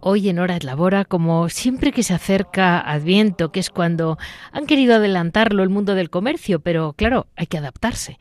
[0.08, 4.18] Hoy en Hora de Labora, como siempre que se acerca Adviento, que es cuando
[4.52, 8.20] han querido adelantarlo el mundo del comercio, pero claro, hay que adaptarse.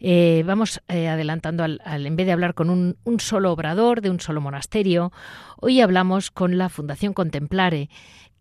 [0.00, 4.08] Eh, vamos eh, adelantando al, en vez de hablar con un, un, solo obrador de
[4.08, 5.12] un solo monasterio,
[5.60, 7.90] hoy hablamos con la Fundación Contemplare,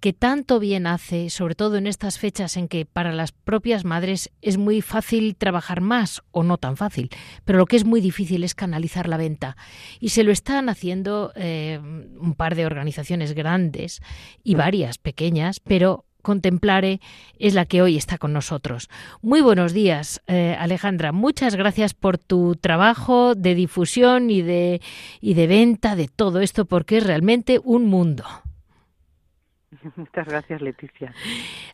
[0.06, 4.30] que tanto bien hace, sobre todo en estas fechas en que para las propias madres
[4.43, 7.10] es muy fácil trabajar más o no tan fácil,
[7.43, 9.58] pero lo que es muy difícil es canalizar la venta.
[9.99, 13.99] Y se lo están haciendo eh, un par de organizaciones grandes
[14.43, 16.99] y varias pequeñas, pero Contemplare
[17.39, 18.89] es la que hoy está con nosotros.
[19.24, 21.14] Muy buenos días, eh, Alejandra.
[21.14, 24.82] Muchas gracias por tu trabajo de difusión y de,
[25.20, 28.24] y de venta de todo esto, porque es realmente un mundo.
[29.95, 31.13] Muchas gracias, Leticia.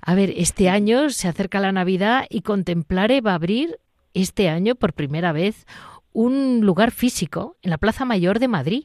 [0.02, 3.78] A ver, este año se acerca la Navidad y Contemplare va a abrir
[4.14, 5.66] este año por primera vez
[6.14, 8.84] un lugar físico en la Plaza Mayor de Madrid.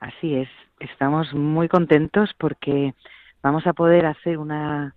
[0.00, 0.48] Así es,
[0.78, 2.94] estamos muy contentos porque
[3.42, 4.94] vamos a poder hacer una,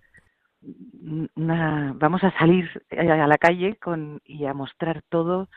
[1.34, 5.48] una vamos a salir a la calle con y a mostrar todo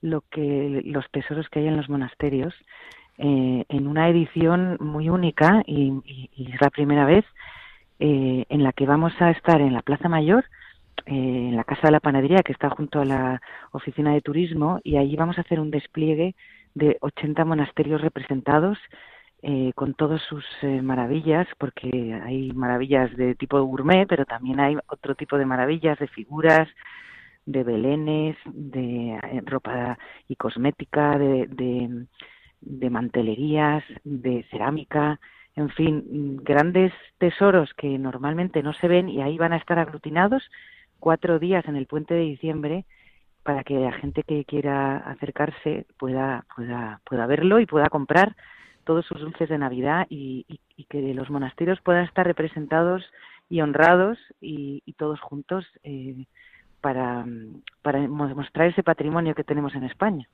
[0.00, 2.54] lo que los tesoros que hay en los monasterios
[3.18, 5.92] eh, en una edición muy única y,
[6.36, 7.24] es la primera vez
[8.00, 10.44] eh, en la que vamos a estar en la Plaza Mayor,
[11.06, 11.12] eh,
[11.50, 13.42] en la Casa de la Panadería, que está junto a la
[13.72, 16.34] Oficina de Turismo, y allí vamos a hacer un despliegue
[16.74, 18.78] de 80 monasterios representados
[19.74, 20.44] con todas sus
[20.82, 26.06] maravillas, porque hay maravillas de tipo gourmet, pero también hay otro tipo de maravillas, de
[26.06, 26.68] figuras,
[27.44, 29.98] de belenes, de ropa
[30.28, 32.06] y cosmética, de, de
[32.90, 35.20] mantelerías, de cerámica,
[35.54, 40.42] en fin, grandes tesoros que normalmente no se ven y ahí van a estar aglutinados
[40.98, 42.84] cuatro días en el puente de diciembre
[43.42, 48.36] para que la gente que quiera acercarse pueda, pueda, pueda verlo y pueda comprar
[48.84, 50.46] todos sus dulces de Navidad y,
[50.88, 53.04] que los monasterios puedan estar representados
[53.48, 56.26] y honrados y, todos juntos eh,
[56.80, 57.24] para,
[57.82, 60.28] para mostrar ese patrimonio que tenemos en España.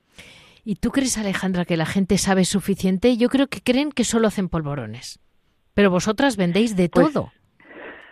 [0.63, 3.17] ¿Y tú crees, Alejandra, que la gente sabe suficiente?
[3.17, 5.19] Yo creo que creen que solo hacen polvorones.
[5.73, 7.31] Pero vosotras vendéis de pues todo.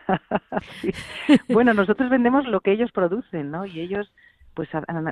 [1.49, 3.65] Bueno, nosotros vendemos lo que ellos producen, ¿no?
[3.65, 4.11] Y ellos,
[4.53, 4.69] pues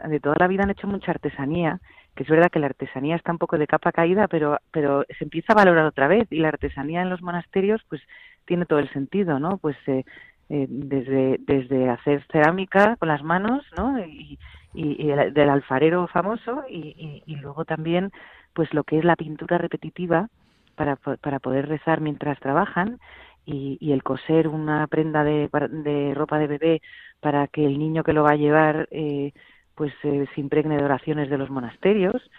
[0.10, 1.82] de toda la vida han hecho mucha artesanía,
[2.16, 5.26] que es verdad que la artesanía está un poco de capa caída, pero, pero se
[5.26, 6.28] empieza a valorar otra vez.
[6.32, 8.02] Y la artesanía en los monasterios, pues
[8.46, 9.58] tiene todo el sentido, ¿no?
[9.58, 10.06] Pues eh,
[10.50, 14.00] eh, desde, desde hacer cerámica con las manos, ¿no?
[14.00, 14.38] Y,
[14.76, 18.12] y, del alfarero famoso y, y, luego también
[18.54, 20.30] pues lo que es la pintura repetitiva
[20.76, 23.00] para, para poder rezar mientras trabajan
[23.46, 26.82] y, y el coser una prenda de, de, ropa de bebé
[27.20, 29.32] para que el niño que lo va a llevar eh,
[29.76, 32.30] pues eh, se impregne de oraciones de los monasterios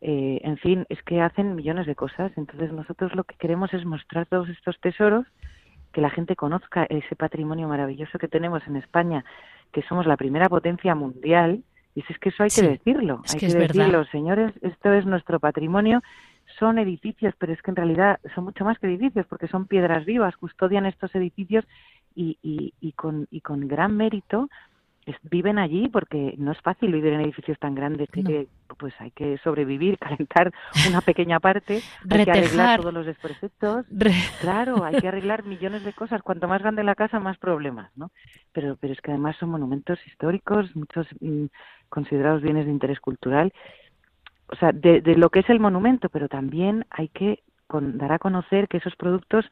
[0.00, 3.84] eh, en fin es que hacen millones de cosas entonces nosotros lo que queremos es
[3.84, 5.26] mostrar todos estos tesoros
[5.96, 9.24] que la gente conozca ese patrimonio maravilloso que tenemos en España
[9.72, 11.62] que somos la primera potencia mundial
[11.94, 16.02] y es que eso hay que decirlo, hay que, decirlo, señores, esto es nuestro patrimonio,
[16.58, 20.04] son edificios, pero es que en realidad son mucho más que edificios, porque son piedras
[20.04, 21.64] vivas, custodian estos edificios
[22.14, 24.50] y, y, y, con, y con gran mérito
[25.22, 28.48] viven allí porque no es fácil vivir en edificios tan grandes que,
[28.78, 30.52] pues hay que sobrevivir, calentar
[30.88, 31.80] una pequeña parte,
[32.10, 33.86] hay que arreglar todos los desperfectos,
[34.40, 38.10] claro, hay que arreglar millones de cosas, cuanto más grande la casa más problemas, ¿no?
[38.52, 41.46] Pero pero es que además son monumentos históricos, muchos mm,
[41.88, 43.52] considerados bienes de interés cultural,
[44.48, 48.68] o sea, de, lo que es el monumento, pero también hay que dar a conocer
[48.68, 49.44] que esos productos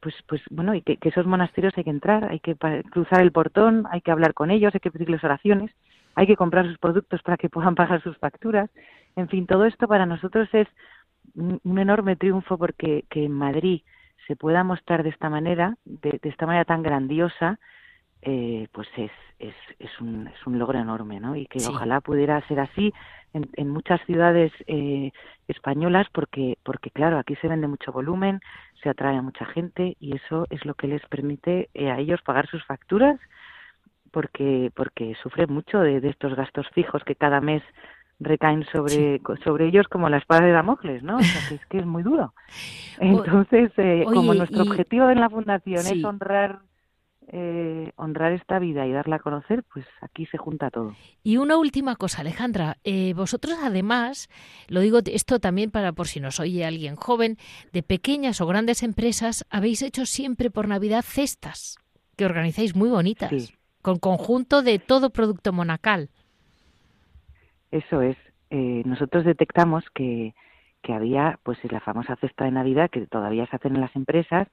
[0.00, 2.56] pues pues bueno y que, esos monasterios hay que entrar hay que
[2.90, 5.72] cruzar el portón hay que hablar con ellos hay que pedirles oraciones
[6.18, 8.68] hay que comprar sus productos para que puedan pagar sus facturas.
[9.14, 10.66] En fin todo esto para nosotros es
[11.34, 13.82] un, enorme triunfo porque que en Madrid
[14.26, 17.60] se pueda mostrar de esta manera de, esta manera tan grandiosa
[18.22, 21.36] eh, pues es, es, es, un, es un logro enorme, ¿no?
[21.36, 22.92] Y que ojalá pudiera ser así
[23.32, 25.12] en, en muchas ciudades eh,
[25.46, 28.40] españolas porque, porque, claro, aquí se vende mucho volumen,
[28.82, 32.22] se atrae a mucha gente y eso es lo que les permite eh, a ellos
[32.22, 33.18] pagar sus facturas
[34.10, 37.62] porque porque sufren mucho de, estos gastos fijos que cada mes
[38.20, 41.18] recaen sobre sobre ellos como la espada de Damocles, ¿no?
[41.18, 42.32] O sea, que es que es muy duro.
[43.00, 46.60] Entonces, eh, como nuestro objetivo en la fundación es honrar
[47.30, 50.94] eh, honrar esta vida y darla a conocer, pues aquí se junta todo.
[51.22, 54.30] Y una última cosa, Alejandra, eh, vosotros además,
[54.68, 57.36] lo digo esto también para por si nos oye alguien joven,
[57.72, 61.76] de pequeñas o grandes empresas, habéis hecho siempre por Navidad cestas
[62.16, 63.52] que organizáis muy bonitas,
[63.82, 66.08] con conjunto de todo producto monacal.
[67.70, 68.16] Eso es.
[68.50, 70.34] Eh, nosotros detectamos que,
[70.82, 74.48] que había pues la famosa cesta de Navidad que todavía se hacen en las empresas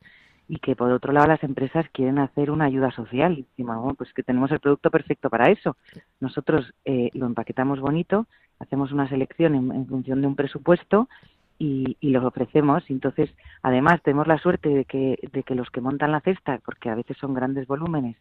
[0.47, 3.95] y que por otro lado las empresas quieren hacer una ayuda social y decimos, bueno,
[3.95, 5.75] pues que tenemos el producto perfecto para eso.
[6.19, 8.27] Nosotros eh, lo empaquetamos bonito,
[8.59, 11.09] hacemos una selección en, función de un presupuesto
[11.57, 12.83] y, y lo ofrecemos.
[12.89, 13.33] Entonces,
[13.63, 16.95] además, tenemos la suerte de que, de que los que montan la cesta, porque a
[16.95, 18.17] veces son grandes volúmenes,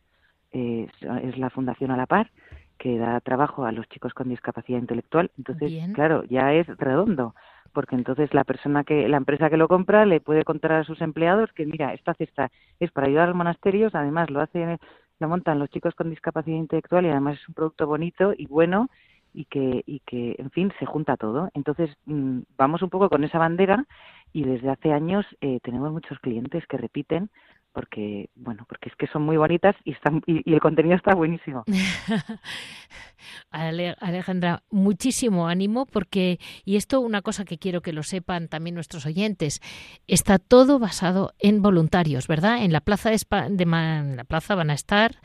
[0.52, 0.86] eh,
[1.22, 2.30] es la Fundación a la par,
[2.78, 5.30] que da trabajo a los chicos con discapacidad intelectual.
[5.38, 7.34] Entonces, claro, ya es redondo,
[7.72, 11.00] porque entonces la persona que, la empresa que lo compra le puede contar a sus
[11.00, 12.50] empleados que mira, esta cesta
[12.80, 14.78] es para ayudar a los monasterios, además lo hace,
[15.18, 18.88] lo montan los chicos con discapacidad intelectual y además es un producto bonito y bueno
[19.34, 21.50] y que, y que en fin, se junta todo.
[21.54, 23.84] Entonces, mm, vamos un poco con esa bandera
[24.32, 27.30] y desde hace años eh, tenemos muchos clientes que repiten
[27.74, 31.64] porque bueno porque es que son muy bonitas y están y, el contenido está buenísimo.
[33.50, 39.06] Alejandra muchísimo ánimo porque y esto una cosa que quiero que lo sepan también nuestros
[39.06, 39.60] oyentes
[40.06, 43.18] está todo basado en voluntarios verdad en la plaza de,
[43.50, 45.16] de en la plaza van a estar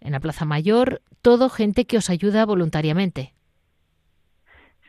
[0.00, 3.32] en la plaza mayor todo gente que os ayuda voluntariamente.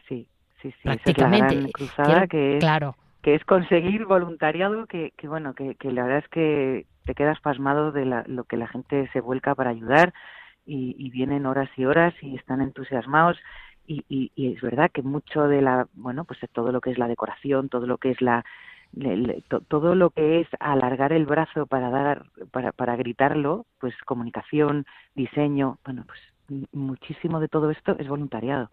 [0.07, 0.29] Sí
[0.61, 1.71] sí sí prácticamente.
[1.71, 2.95] cruzada que claro.
[3.23, 7.39] que es conseguir voluntariado que, que bueno que, que la verdad es que te quedas
[7.39, 10.13] pasmado de lo que la gente se vuelca para ayudar
[10.65, 13.37] y, vienen horas y horas y están entusiasmados.
[13.87, 17.69] Y, es verdad que mucho de la bueno pues todo lo que es la decoración
[17.69, 18.43] todo lo que es la
[19.69, 24.85] todo lo que es alargar el brazo para dar para, para gritarlo pues comunicación
[25.15, 26.19] diseño bueno pues
[26.73, 28.69] muchísimo de todo esto es voluntariado.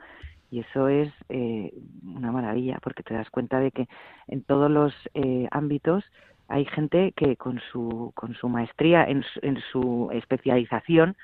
[0.51, 1.73] Y eso es eh,
[2.05, 3.89] una maravilla porque te das cuenta de que
[4.29, 6.05] en todos los eh, ámbitos
[6.49, 11.17] hay gente que con su, con su maestría en su, en su especialización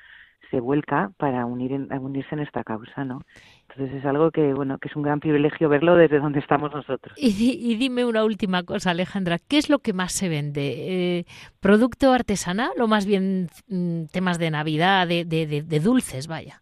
[0.49, 3.21] se vuelca para unir unirse en esta causa, ¿no?
[3.69, 7.13] Entonces es algo que, bueno, que es un gran privilegio verlo desde donde estamos nosotros.
[7.17, 11.19] Y, dime una última cosa, Alejandra, ¿qué es lo que más se vende?
[11.19, 11.25] Eh,
[11.61, 16.61] ¿Producto artesanal o más bien mm, temas de Navidad, de, de, de, dulces, vaya?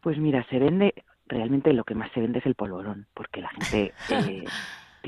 [0.00, 0.94] Pues mira, se vende,
[1.26, 3.92] realmente lo que más se vende es el polvorón, porque la gente...
[4.10, 4.44] Eh,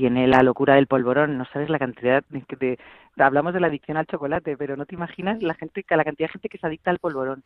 [0.01, 2.79] tiene la locura del polvorón, no sabes la cantidad de,
[3.17, 6.33] hablamos de la adicción al chocolate, pero no te imaginas la gente, la cantidad de
[6.33, 7.43] gente que se adicta al polvorón.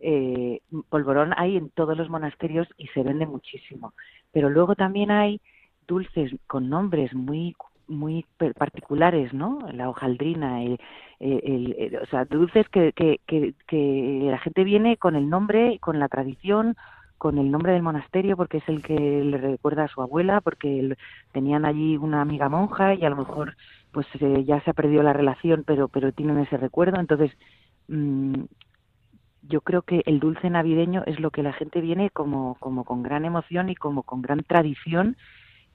[0.00, 3.94] Eh, polvorón hay en todos los monasterios y se vende muchísimo,
[4.32, 5.40] pero luego también hay
[5.88, 8.26] dulces con nombres muy muy
[8.58, 9.58] particulares, ¿no?
[9.72, 10.78] La hojaldrina, el,
[11.20, 15.98] el, o sea, dulces que, que, que, que la gente viene con el nombre, con
[15.98, 16.76] la tradición,
[17.18, 20.96] con el nombre del monasterio porque es el que le recuerda a su abuela, porque
[21.32, 23.56] tenían allí una amiga monja y a lo mejor
[23.92, 27.00] pues eh, ya se ha perdido la relación, pero pero tienen ese recuerdo.
[27.00, 27.30] Entonces,
[27.88, 28.42] mm,
[29.42, 33.02] yo creo que el dulce navideño es lo que la gente viene como como con
[33.02, 35.16] gran emoción y como con gran tradición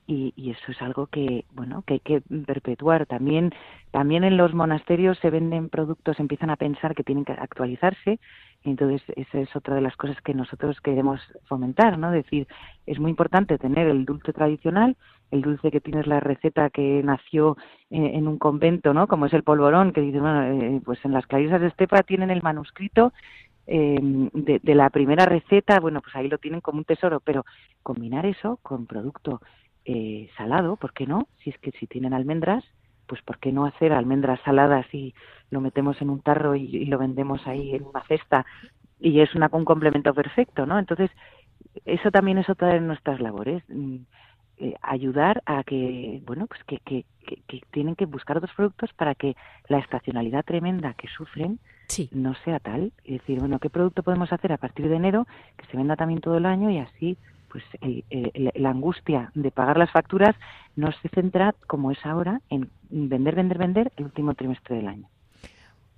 [0.10, 3.52] y, y, eso es algo que bueno que hay que perpetuar también
[3.92, 8.20] también en los monasterios se venden productos empiezan a pensar que tienen que actualizarse
[8.64, 12.12] entonces, esa es otra de las cosas que nosotros queremos fomentar, ¿no?
[12.12, 12.48] decir,
[12.86, 14.98] es muy importante tener el dulce tradicional,
[15.32, 17.56] el dulce que tienes la receta que nació
[17.90, 19.08] eh, en un convento, ¿no?
[19.08, 22.32] Como es el polvorón, que dice, bueno, eh, pues en las clarisas de Estepa tienen
[22.32, 23.14] el manuscrito
[23.68, 27.46] eh, de, de, la primera receta, bueno, pues ahí lo tienen como un tesoro, pero
[27.84, 29.42] combinar eso con producto
[30.38, 31.28] salado, ¿por qué no?
[31.44, 32.64] Si es que si tienen almendras,
[33.10, 35.14] pues ¿por qué no hacer almendras saladas y
[35.50, 38.46] lo metemos en un tarro y, lo vendemos ahí en una cesta
[39.00, 40.78] y es una, un complemento perfecto, ¿no?
[40.78, 41.10] Entonces,
[41.86, 43.98] eso también es otra de nuestras labores, mm,
[44.58, 47.06] eh, ayudar a que, bueno, pues que, que,
[47.48, 49.36] que, tienen que buscar otros productos para que
[49.70, 51.60] la estacionalidad tremenda que sufren
[52.12, 52.92] no sea tal.
[53.06, 55.28] Es decir, bueno, ¿qué producto podemos hacer a partir de enero
[55.58, 57.18] que se venda también todo el año y así
[57.50, 57.64] pues
[58.56, 60.36] la angustia de pagar las facturas
[60.76, 65.08] no se centra, como es ahora, en vender, vender, vender el último trimestre del año.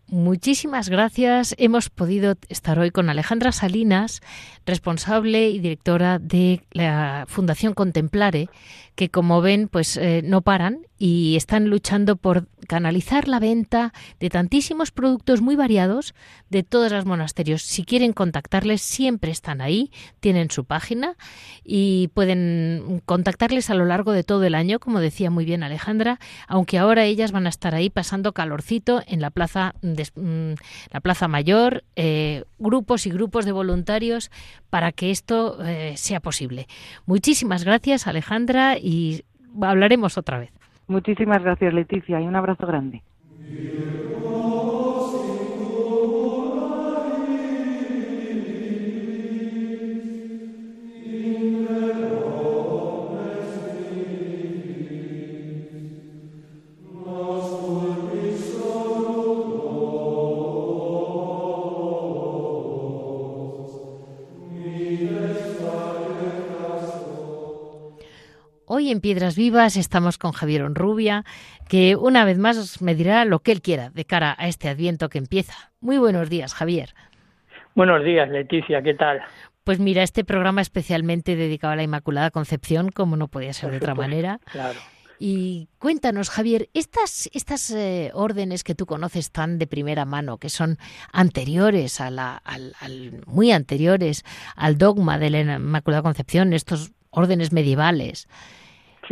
[0.08, 1.56] Muchísimas gracias.
[1.58, 4.22] Hemos podido estar hoy con Alejandra Salinas,
[4.66, 8.50] responsable y directora de la Fundación Contemplare,
[8.96, 14.30] que como ven, pues eh, no paran y están luchando por canalizar la venta de
[14.30, 16.14] tantísimos productos muy variados
[16.50, 17.64] de todos los monasterios.
[17.64, 21.16] Si quieren contactarles, siempre están ahí, tienen su página
[21.64, 26.20] y pueden contactarles a lo largo de todo el año, como decía muy bien Alejandra,
[26.48, 30.54] aunque ahora ellas van a estar ahí pasando calorcito en la plaza, de, mm,
[30.92, 34.32] la plaza mayor, eh, grupos y grupos de voluntarios
[34.70, 36.68] para que esto eh, sea posible.
[37.06, 39.24] Muchísimas gracias, Alejandra, y
[39.62, 40.52] hablaremos otra vez.
[40.88, 43.02] Muchísimas gracias, Leticia, y un abrazo grande.
[68.92, 71.24] Hoy en Piedras Vivas estamos con Javier Onrubia,
[71.70, 75.08] que una vez más me dirá lo que él quiera de cara a este adviento
[75.08, 75.72] que empieza.
[75.80, 76.90] Muy buenos días, Javier.
[77.74, 79.22] Buenos días, Leticia, ¿qué tal?
[79.64, 83.78] Pues mira, este programa especialmente dedicado a la Inmaculada Concepción, como no podía ser de
[83.78, 84.42] otra manera.
[84.52, 84.78] Claro.
[85.18, 90.50] Y cuéntanos, Javier, estas, estas eh, órdenes que tú conoces tan de primera mano, que
[90.50, 90.78] son
[91.14, 92.74] anteriores a la, al,
[93.26, 94.26] muy anteriores
[94.58, 98.28] al dogma de la Inmaculada Concepción, estos órdenes medievales,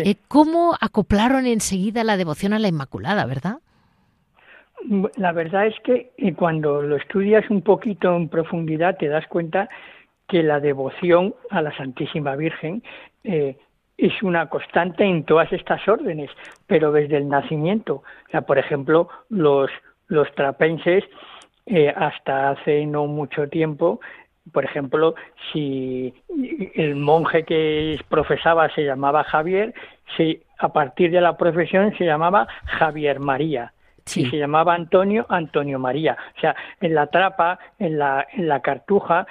[0.05, 3.59] eh, ¿cómo acoplaron enseguida la devoción a la Inmaculada, verdad?
[5.17, 9.69] La verdad es que eh, cuando lo estudias un poquito en profundidad te das cuenta
[10.27, 12.83] que la devoción a la Santísima Virgen
[13.99, 16.29] es una constante en todas estas órdenes,
[16.67, 17.95] pero desde el nacimiento.
[17.95, 19.69] O sea, por ejemplo, los,
[20.07, 21.03] los trapenses,
[21.65, 23.99] eh, hasta hace no mucho tiempo,
[24.51, 25.15] por ejemplo,
[25.51, 26.13] si
[26.75, 29.73] el monje que profesaba se llamaba Javier,
[30.17, 33.73] si a partir de la profesión se llamaba Javier María.
[34.05, 36.17] Si se llamaba Antonio, Antonio María.
[36.35, 39.27] O sea, en la trapa, en la, en la cartuja,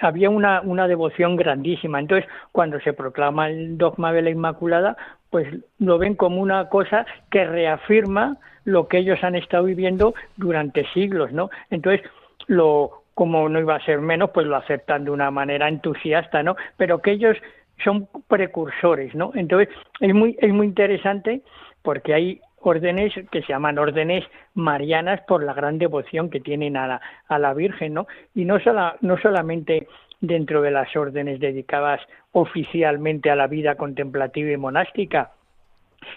[0.00, 2.00] había una, una devoción grandísima.
[2.00, 4.96] Entonces, cuando se proclama el dogma de la Inmaculada,
[5.30, 5.46] pues
[5.78, 11.32] lo ven como una cosa que reafirma lo que ellos han estado viviendo durante siglos,
[11.32, 11.50] ¿no?
[11.70, 12.02] Entonces,
[12.48, 16.54] lo como no iba a ser menos, pues lo aceptan de una manera entusiasta, ¿no?
[16.76, 17.38] Pero que ellos
[17.82, 19.32] son precursores, ¿no?
[19.34, 21.40] Entonces, es muy es muy interesante
[21.80, 26.86] porque hay órdenes que se llaman órdenes marianas por la gran devoción que tienen a
[26.86, 28.06] la, a la Virgen, ¿no?
[28.34, 28.58] Y no,
[29.00, 29.88] no solamente
[30.20, 32.02] dentro de las órdenes dedicadas
[32.32, 35.30] oficialmente a la vida contemplativa y monástica.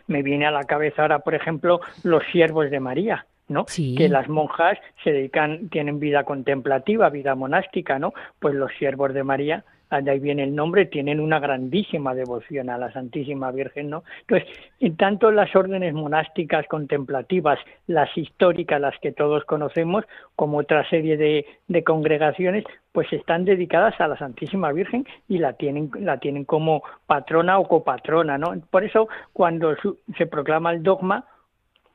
[0.07, 3.65] Me viene a la cabeza ahora, por ejemplo, los siervos de María, ¿no?
[3.65, 8.13] Que las monjas se dedican, tienen vida contemplativa, vida monástica, ¿no?
[8.39, 12.77] Pues los siervos de María de ahí viene el nombre, tienen una grandísima devoción a
[12.77, 14.03] la Santísima Virgen, ¿no?
[14.21, 14.47] Entonces,
[14.79, 21.17] en tanto las órdenes monásticas contemplativas, las históricas, las que todos conocemos, como otra serie
[21.17, 26.45] de, de congregaciones, pues están dedicadas a la Santísima Virgen y la tienen, la tienen
[26.45, 28.53] como patrona o copatrona, ¿no?
[28.69, 29.75] Por eso, cuando
[30.17, 31.25] se proclama el dogma,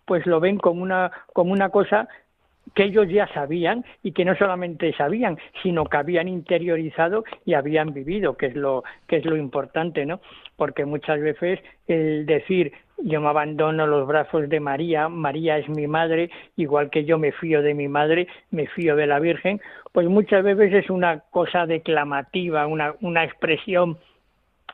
[0.04, 2.08] pues lo ven como una, como una cosa
[2.74, 7.92] que ellos ya sabían y que no solamente sabían, sino que habían interiorizado y habían
[7.92, 10.20] vivido, que es lo que es lo importante, ¿no?
[10.56, 15.86] Porque muchas veces el decir yo me abandono los brazos de María, María es mi
[15.86, 19.60] madre, igual que yo me fío de mi madre, me fío de la Virgen,
[19.92, 23.98] pues muchas veces es una cosa declamativa, una, una expresión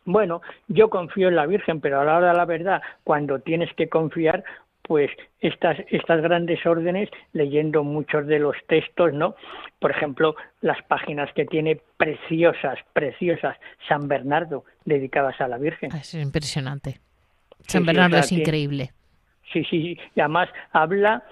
[0.06, 3.72] bueno, yo confío en la Virgen, pero a la hora de la verdad, cuando tienes
[3.74, 4.44] que confiar,
[4.90, 9.36] pues estas, estas grandes órdenes leyendo muchos de los textos, ¿no?
[9.78, 15.90] Por ejemplo, las páginas que tiene preciosas, preciosas, San Bernardo, dedicadas a la Virgen.
[15.94, 16.98] Ah, es impresionante.
[17.68, 18.90] San Bernardo es increíble.
[19.52, 21.22] Sí, sí, y además habla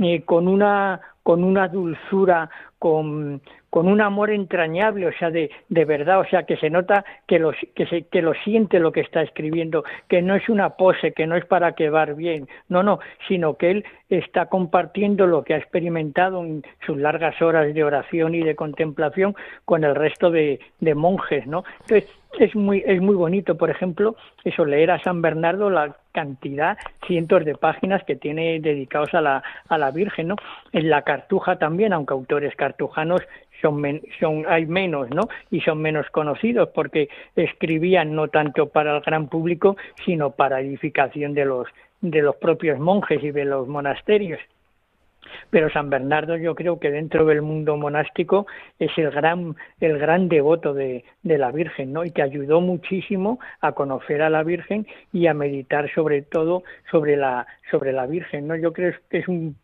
[0.00, 3.40] eh, con una con una dulzura, con,
[3.70, 7.38] con un amor entrañable, o sea, de, de verdad, o sea, que se nota que
[7.38, 11.12] lo, que, se, que lo siente lo que está escribiendo, que no es una pose,
[11.12, 15.54] que no es para quedar bien, no, no, sino que él está compartiendo lo que
[15.54, 20.58] ha experimentado en sus largas horas de oración y de contemplación con el resto de,
[20.80, 21.62] de monjes, ¿no?
[21.82, 26.76] Entonces, es muy, es muy bonito, por ejemplo, eso, leer a San Bernardo la cantidad,
[27.06, 30.36] cientos de páginas que tiene dedicados a la, a la Virgen, ¿no?
[30.72, 33.22] En la cartuja también, aunque autores cartujanos
[33.60, 35.28] son, son hay menos, ¿no?
[35.50, 41.34] Y son menos conocidos porque escribían no tanto para el gran público, sino para edificación
[41.34, 41.68] de los
[42.02, 44.40] de los propios monjes y de los monasterios.
[45.50, 48.46] Pero San Bernardo yo creo que dentro del mundo monástico
[48.78, 52.04] es el gran, el gran devoto de, de la Virgen, ¿no?
[52.04, 57.16] Y que ayudó muchísimo a conocer a la Virgen y a meditar sobre todo sobre
[57.16, 58.56] la, sobre la Virgen, ¿no?
[58.56, 59.56] Yo creo que es un,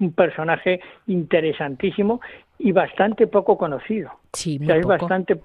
[0.00, 2.20] un personaje interesantísimo
[2.58, 4.10] y bastante poco conocido.
[4.32, 5.40] Sí, es bastante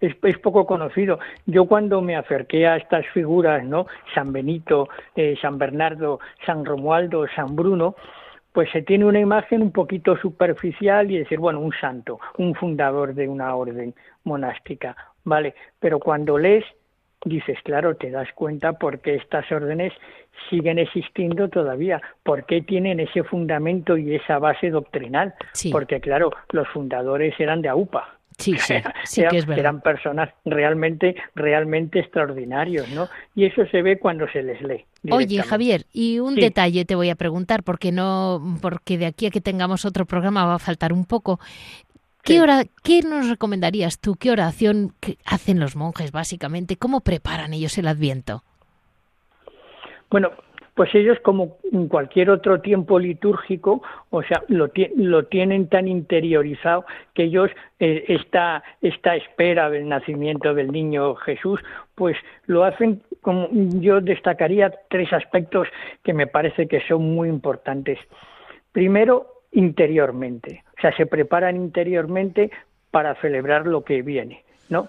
[0.00, 1.18] es, es, poco conocido.
[1.46, 3.86] Yo cuando me acerqué a estas figuras, ¿no?
[4.14, 7.96] San Benito, eh, San Bernardo, San Romualdo, San Bruno,
[8.58, 13.14] pues se tiene una imagen un poquito superficial y decir, bueno, un santo, un fundador
[13.14, 13.94] de una orden
[14.24, 15.54] monástica, ¿vale?
[15.78, 16.64] Pero cuando lees,
[17.24, 19.92] dices, claro, te das cuenta por qué estas órdenes
[20.50, 25.34] siguen existiendo todavía, por qué tienen ese fundamento y esa base doctrinal,
[25.70, 28.74] porque claro, los fundadores eran de AUPA, Sí, sí,
[29.04, 29.60] sí eran, que es verdad.
[29.60, 33.08] Eran personas realmente, realmente extraordinarios, ¿no?
[33.34, 34.84] Y eso se ve cuando se les lee.
[35.10, 39.30] Oye, Javier, y un detalle te voy a preguntar, porque no, porque de aquí a
[39.30, 41.40] que tengamos otro programa va a faltar un poco.
[42.22, 44.14] ¿Qué, hora, ¿Qué nos recomendarías tú?
[44.14, 44.92] ¿Qué oración
[45.24, 46.76] hacen los monjes básicamente?
[46.76, 48.44] ¿Cómo preparan ellos el Adviento?
[50.10, 50.30] Bueno,
[50.78, 56.84] pues ellos como en cualquier otro tiempo litúrgico, o sea, lo, lo tienen tan interiorizado
[57.14, 57.50] que ellos
[57.80, 61.58] eh, esta, esta espera del nacimiento del niño Jesús,
[61.96, 62.16] pues
[62.46, 65.66] lo hacen como yo destacaría tres aspectos
[66.04, 67.98] que me parece que son muy importantes.
[68.70, 72.52] Primero, interiormente, o sea, se preparan interiormente
[72.92, 74.86] para celebrar lo que viene, ¿no?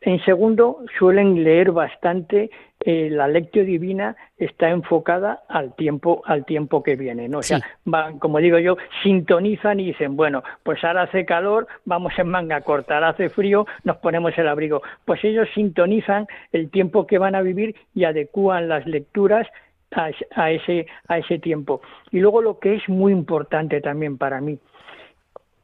[0.00, 2.50] En segundo, suelen leer bastante.
[2.78, 7.38] Eh, la lectio divina está enfocada al tiempo, al tiempo que viene, ¿no?
[7.38, 12.12] O sea, van, como digo yo, sintonizan y dicen, bueno, pues ahora hace calor, vamos
[12.18, 14.82] en manga corta, ahora hace frío, nos ponemos el abrigo.
[15.04, 19.48] Pues ellos sintonizan el tiempo que van a vivir y adecúan las lecturas
[19.92, 21.80] a, ese, a ese tiempo.
[22.10, 24.58] Y luego lo que es muy importante también para mí,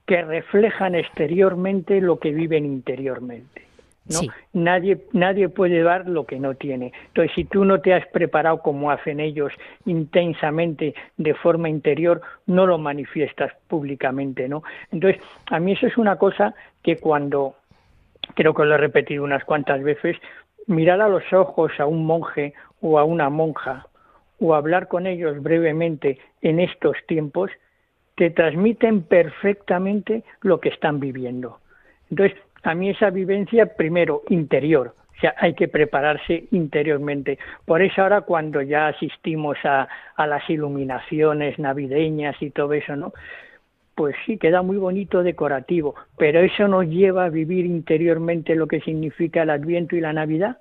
[0.07, 3.72] que reflejan exteriormente lo que viven interiormente.
[4.07, 4.21] ¿No?
[4.53, 6.93] Nadie, nadie puede dar lo que no tiene.
[7.09, 9.53] Entonces, si tú no te has preparado como hacen ellos
[9.87, 14.63] intensamente de forma interior, no lo manifiestas públicamente, ¿no?
[14.91, 17.55] Entonces, a mí eso es una cosa que cuando,
[18.35, 20.17] creo que lo he repetido unas cuantas veces,
[20.67, 23.87] mirar a los ojos a un monje o a una monja
[24.41, 27.51] o hablar con ellos brevemente en estos tiempos,
[28.17, 31.59] te transmiten perfectamente lo que están viviendo.
[32.11, 37.39] Entonces, a mí esa vivencia, primero, interior, o sea, hay que prepararse interiormente.
[37.65, 43.13] Por eso ahora cuando ya asistimos a, a las iluminaciones navideñas y todo eso, ¿no?
[43.95, 48.81] Pues sí, queda muy bonito decorativo, pero eso nos lleva a vivir interiormente lo que
[48.81, 50.59] significa el Adviento y la Navidad.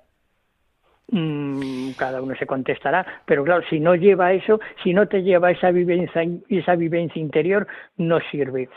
[1.14, 5.50] Mm, cada uno se contestará, pero claro, si no lleva eso, si no te lleva
[5.50, 7.66] esa vivencia, esa vivencia interior,
[7.98, 8.70] no sirve.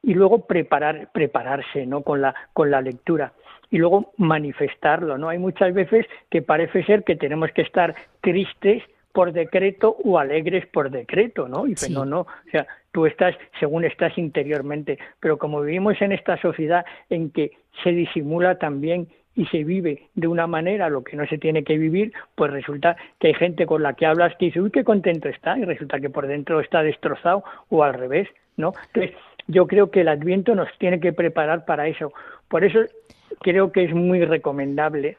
[0.00, 2.02] Y luego preparar, prepararse, ¿no?
[2.02, 3.32] Con la, con la lectura
[3.70, 5.28] y luego manifestarlo, ¿no?
[5.28, 10.66] Hay muchas veces que parece ser que tenemos que estar tristes por decreto o alegres
[10.66, 11.66] por decreto, ¿no?
[11.66, 16.36] Y no, no, o sea, tú estás según estás interiormente, pero como vivimos en esta
[16.40, 17.50] sociedad en que
[17.82, 21.78] se disimula también y se vive de una manera lo que no se tiene que
[21.78, 25.28] vivir, pues resulta que hay gente con la que hablas que dice, uy, qué contento
[25.28, 28.72] está, y resulta que por dentro está destrozado o al revés, ¿no?
[28.88, 29.16] Entonces,
[29.46, 32.12] yo creo que el Adviento nos tiene que preparar para eso.
[32.48, 32.80] Por eso
[33.40, 35.16] creo que es muy recomendable.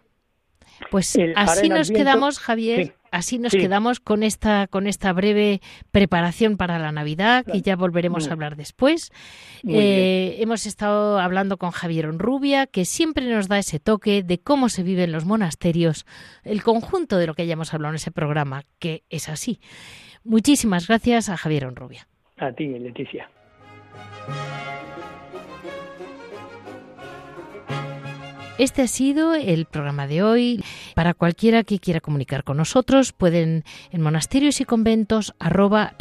[0.89, 2.95] Pues así nos quedamos, Javier.
[3.11, 5.59] Así nos quedamos con esta, con esta breve
[5.91, 9.11] preparación para la Navidad, que ya volveremos a hablar después.
[9.67, 14.69] Eh, hemos estado hablando con Javier Onrubia, que siempre nos da ese toque de cómo
[14.69, 16.05] se vive en los monasterios,
[16.45, 19.59] el conjunto de lo que hayamos hablado en ese programa, que es así.
[20.23, 22.07] Muchísimas gracias a Javier Onrubia.
[22.37, 23.29] A ti, Leticia.
[28.61, 30.63] Este ha sido el programa de hoy.
[30.93, 35.95] Para cualquiera que quiera comunicar con nosotros, pueden en monasterios y conventos arroba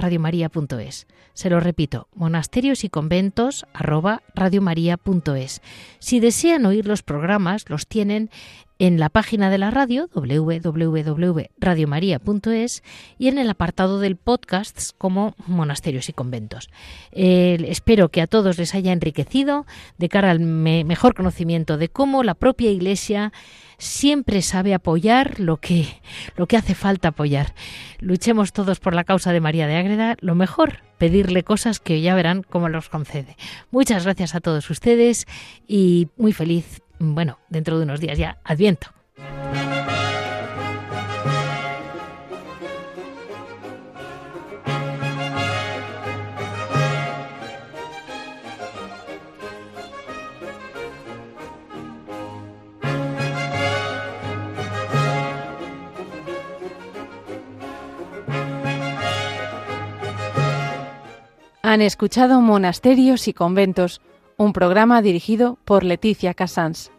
[1.33, 4.21] Se lo repito, monasterios y conventos arroba
[6.01, 8.29] Si desean oír los programas, los tienen
[8.81, 12.83] en la página de la radio www.radiomaria.es
[13.19, 16.71] y en el apartado del podcast como Monasterios y Conventos.
[17.13, 19.67] espero que a todos les haya enriquecido
[19.99, 23.35] de cara al mejor conocimiento de cómo la propia Iglesia
[23.77, 25.87] siempre sabe apoyar lo que,
[26.37, 27.53] lo que hace falta apoyar.
[27.99, 32.15] Luchemos todos por la causa de María de Ágreda, lo mejor, pedirle cosas que ya
[32.15, 33.37] verán cómo los concede.
[33.71, 35.27] Muchas gracias a todos ustedes
[35.69, 38.89] y muy feliz bueno, dentro de unos días ya, Adviento.
[61.63, 64.01] Han escuchado Monasterios y Conventos
[64.41, 66.91] un programa dirigido por Leticia Casans.